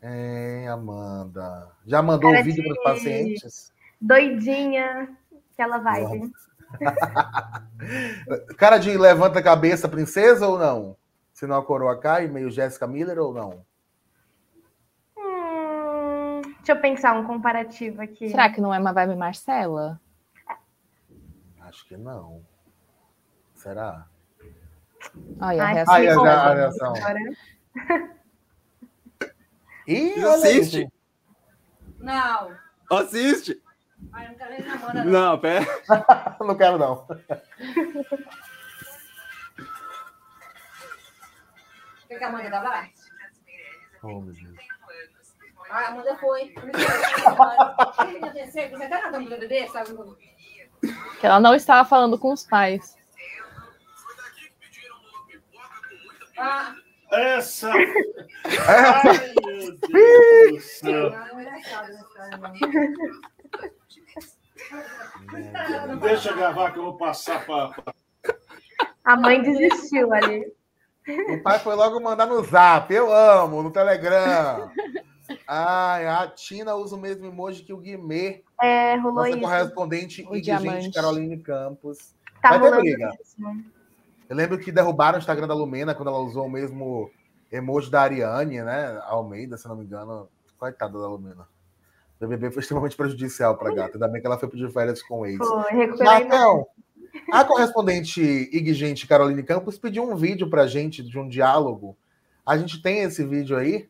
[0.00, 1.70] É, Amanda.
[1.86, 3.72] Já mandou o vídeo de- para os pacientes?
[4.00, 5.16] Doidinha.
[5.52, 6.30] Aquela vibe.
[8.56, 10.96] Cara de levanta a cabeça, princesa ou não?
[11.32, 13.64] Se não a coroa cai, meio Jéssica Miller ou não?
[15.16, 18.28] Hum, deixa eu pensar um comparativo aqui.
[18.30, 20.00] Será que não é uma vibe Marcela?
[21.60, 22.42] Acho que não.
[23.54, 24.06] Será?
[25.40, 25.94] Olha, a reação.
[25.94, 26.92] Ai, que a- a reação.
[29.88, 30.82] Ih, assiste?
[30.82, 30.92] isso.
[31.98, 32.54] Não.
[32.90, 33.62] Assiste!
[34.12, 35.04] Ai, eu não quero nem namorar, não.
[35.06, 35.66] Não, pera.
[36.40, 37.06] Não quero, não.
[42.06, 42.88] Quer que a Amanda lá?
[44.02, 44.56] Oh, meu Deus.
[45.70, 46.54] Ah, a Amanda foi.
[48.40, 49.90] Você tá na câmera do bebê, sabe?
[51.18, 52.96] Que ela não estava falando com os pais.
[56.38, 56.74] Ah,
[57.10, 57.70] Essa.
[57.70, 57.74] É,
[58.68, 61.12] Ai, meu Deus do céu.
[61.12, 61.32] é
[65.86, 65.96] não.
[65.98, 67.74] Deixa eu gravar que eu vou passar para.
[69.04, 70.52] A mãe desistiu ali.
[71.30, 72.92] o pai foi logo mandar no zap.
[72.92, 74.70] Eu amo, no Telegram.
[75.46, 78.42] Ai, a Tina usa o mesmo emoji que o Guimê.
[78.60, 79.40] É, rolou Nossa isso.
[79.40, 80.92] correspondente O e gente diamante.
[80.92, 82.14] Caroline Campos.
[82.42, 83.10] Tá Vai ter briga.
[83.20, 83.36] isso.
[84.28, 87.10] Eu lembro que derrubaram o Instagram da Lumena quando ela usou o mesmo
[87.50, 89.00] emoji da Ariane, né?
[89.04, 90.28] Almeida, se não me engano.
[90.58, 91.48] Coitada da Lumena.
[92.20, 93.94] O BBB foi extremamente prejudicial pra gata.
[93.94, 95.38] Ainda bem que ela foi pedir férias com o ex.
[96.28, 96.66] Não.
[97.32, 101.96] A correspondente Igigente Caroline Campos pediu um vídeo pra gente de um diálogo.
[102.44, 103.88] A gente tem esse vídeo aí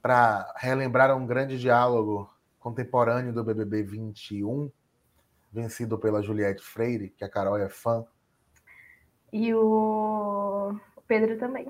[0.00, 2.28] para relembrar um grande diálogo
[2.58, 4.70] contemporâneo do BBB 21,
[5.52, 8.04] vencido pela Juliette Freire, que a Carol é fã,
[9.32, 11.66] E o o Pedro também.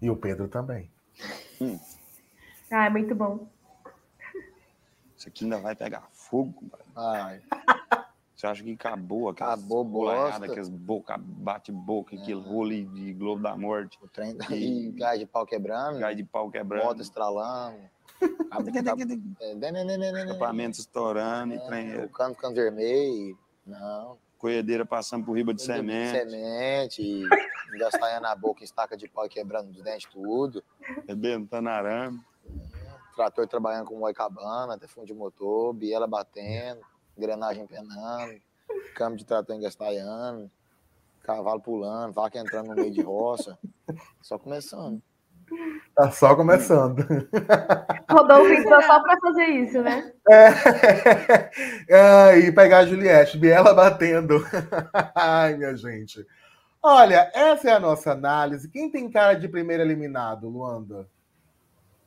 [0.00, 0.90] e o Pedro também.
[2.70, 3.48] Ah, é muito bom.
[5.16, 6.64] Isso aqui ainda vai pegar fogo.
[6.96, 7.42] Ai,
[8.34, 13.98] Você acha que acabou aquelas Acabou aquelas boca, bate-boca, aquele role de Globo da Morte,
[14.00, 17.76] o trem e gás de pau quebrando, gás de pau quebrando, moto estralando,
[19.40, 23.38] é, denenenenenen, escapamento estourando, e é, trem, o cano ficando vermelho.
[23.66, 24.16] Não.
[24.40, 27.28] Colhedeira passando por riba de semente, Semente, e
[27.74, 30.64] engastanhando na boca, estaca de pau quebrando os dentes, tudo.
[31.04, 32.18] arrebentando arame.
[33.14, 36.80] Trator trabalhando com moicabana, até fundo de motor, biela batendo,
[37.18, 38.40] engrenagem penando,
[38.94, 40.50] câmbio de trator engastalhando,
[41.22, 43.58] cavalo pulando, vaca entrando no meio de roça.
[44.22, 45.02] Só começando.
[45.94, 47.04] Tá só começando.
[48.10, 50.12] Rodolfo entrou só pra fazer isso, né?
[50.28, 50.48] É.
[51.92, 54.44] Ah, e pegar a Juliette, Biela batendo.
[55.14, 56.24] Ai, minha gente.
[56.82, 58.68] Olha, essa é a nossa análise.
[58.70, 61.06] Quem tem cara de primeiro eliminado, Luanda?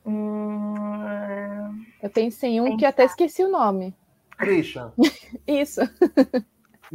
[0.06, 3.94] Hum, Eu pensei em um que até esqueci o nome.
[4.36, 4.92] Christian.
[5.46, 5.80] Isso.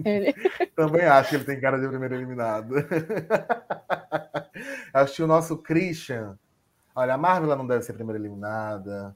[0.04, 0.34] Ele.
[0.76, 2.76] Também acho que ele tem cara de primeiro eliminado.
[4.94, 6.38] Acho que o nosso Christian.
[6.96, 9.16] Olha, a Marvel não deve ser primeira eliminada.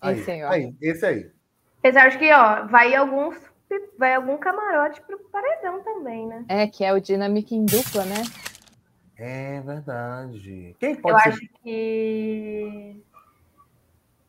[0.00, 0.48] Aí, Esse aí, ó.
[0.50, 1.30] aí, esse aí.
[1.78, 3.36] Apesar de que, ó, vai alguns.
[3.98, 6.44] Vai algum camarote pro paredão também, né?
[6.46, 8.22] É, que é o Dynamic em dupla, né?
[9.16, 10.76] É verdade.
[10.78, 11.28] Quem Eu pode ser?
[11.30, 13.02] acho que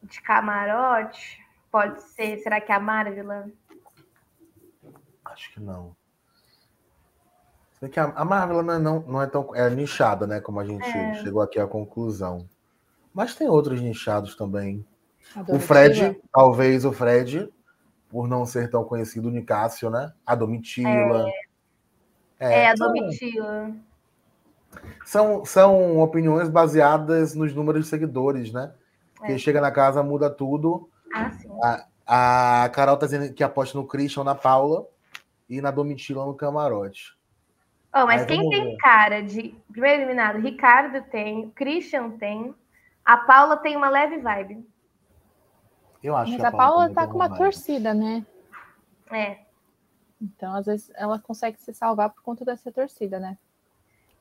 [0.04, 1.40] de camarote
[1.72, 2.38] pode ser.
[2.38, 3.52] Será que é a Marvel?
[5.26, 5.96] Acho que não.
[7.84, 10.40] Bem que a, a Marvel não é, não, não é tão é nichada, né?
[10.40, 11.16] Como a gente É.
[11.16, 12.48] chegou aqui à conclusão.
[13.14, 14.86] Mas tem outros nichados também.
[15.36, 15.60] A O.
[15.60, 17.52] Fred, talvez o Fred,
[18.10, 20.14] por não ser tão conhecido, o Nicásio, né?
[20.26, 21.28] A Domitila.
[22.40, 23.72] É, a são- Domitila.
[25.06, 28.72] São, são opiniões baseadas nos números de seguidores, né?
[29.24, 29.38] É.
[29.38, 30.90] chega na casa, muda tudo.
[31.14, 31.50] Ah, sim.
[32.08, 34.86] A Carol tá dizendo que aposta no Christian, na Paula
[35.50, 37.14] e na Domitila no camarote.
[37.94, 38.78] Ó, mas Aí quem tem ver.
[38.78, 40.40] cara de primeiro eliminado?
[40.40, 42.54] Ricardo tem, Christian tem,
[43.06, 44.68] a Paula tem uma leve vibe.
[46.02, 47.38] Eu acho Mas que a Paula também tá com uma vibe.
[47.38, 48.26] torcida, né?
[49.12, 49.40] É.
[50.20, 53.38] Então, às vezes, ela consegue se salvar por conta dessa torcida, né?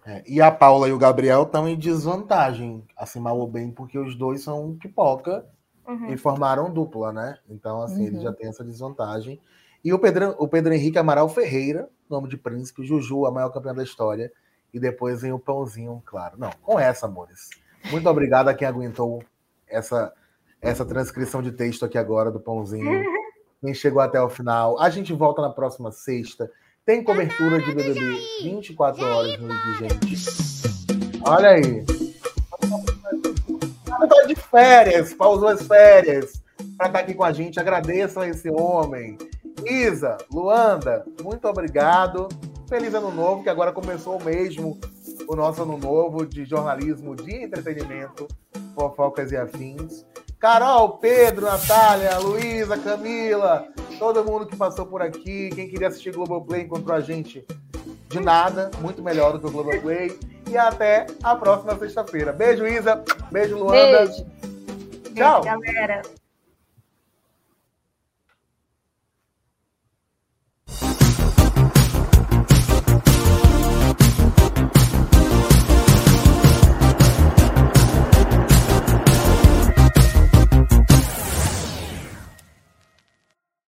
[0.05, 3.97] É, e a Paula e o Gabriel estão em desvantagem, assim, mal ou bem, porque
[3.99, 5.47] os dois são pipoca
[5.87, 6.11] Uhum.
[6.13, 7.39] e formaram dupla, né?
[7.49, 8.23] Então, assim, ele Uhum.
[8.23, 9.41] já tem essa desvantagem.
[9.85, 13.75] E o Pedro, o Pedro Henrique Amaral Ferreira, nome de príncipe, Juju, a maior campeã
[13.75, 14.33] da história.
[14.73, 16.37] E depois vem o pãozinho, claro.
[16.39, 17.51] Não, com essa, amores.
[17.91, 19.23] Muito obrigado a quem aguentou
[19.69, 20.13] essa,
[20.61, 23.05] essa transcrição de texto aqui agora do pãozinho.
[23.61, 24.81] Quem chegou até o final.
[24.81, 26.51] A gente volta na próxima sexta.
[26.87, 30.17] Tem cobertura de BBB 24 horas no gente.
[31.25, 31.85] Olha aí.
[33.87, 36.43] Tá de férias, pausou as férias
[36.77, 37.61] para estar aqui com a gente.
[37.61, 39.17] Agradeçam a esse homem.
[39.65, 42.29] Isa, Luanda, muito obrigado.
[42.69, 44.79] Feliz ano novo, que agora começou mesmo
[45.29, 48.27] o nosso ano novo de jornalismo, de entretenimento,
[48.75, 50.05] fofocas e afins.
[50.39, 55.51] Carol, Pedro, Natália, Luísa, Camila, todo mundo que passou por aqui.
[55.55, 57.47] Quem queria assistir Globoplay encontrou a gente
[58.09, 60.19] de nada, muito melhor do que o Globoplay.
[60.51, 62.33] E até a próxima sexta-feira.
[62.33, 63.03] Beijo, Isa.
[63.31, 64.07] Beijo, Luanda.
[64.07, 64.27] Beijo.
[65.15, 65.43] Tchau.
[65.43, 66.03] Galera.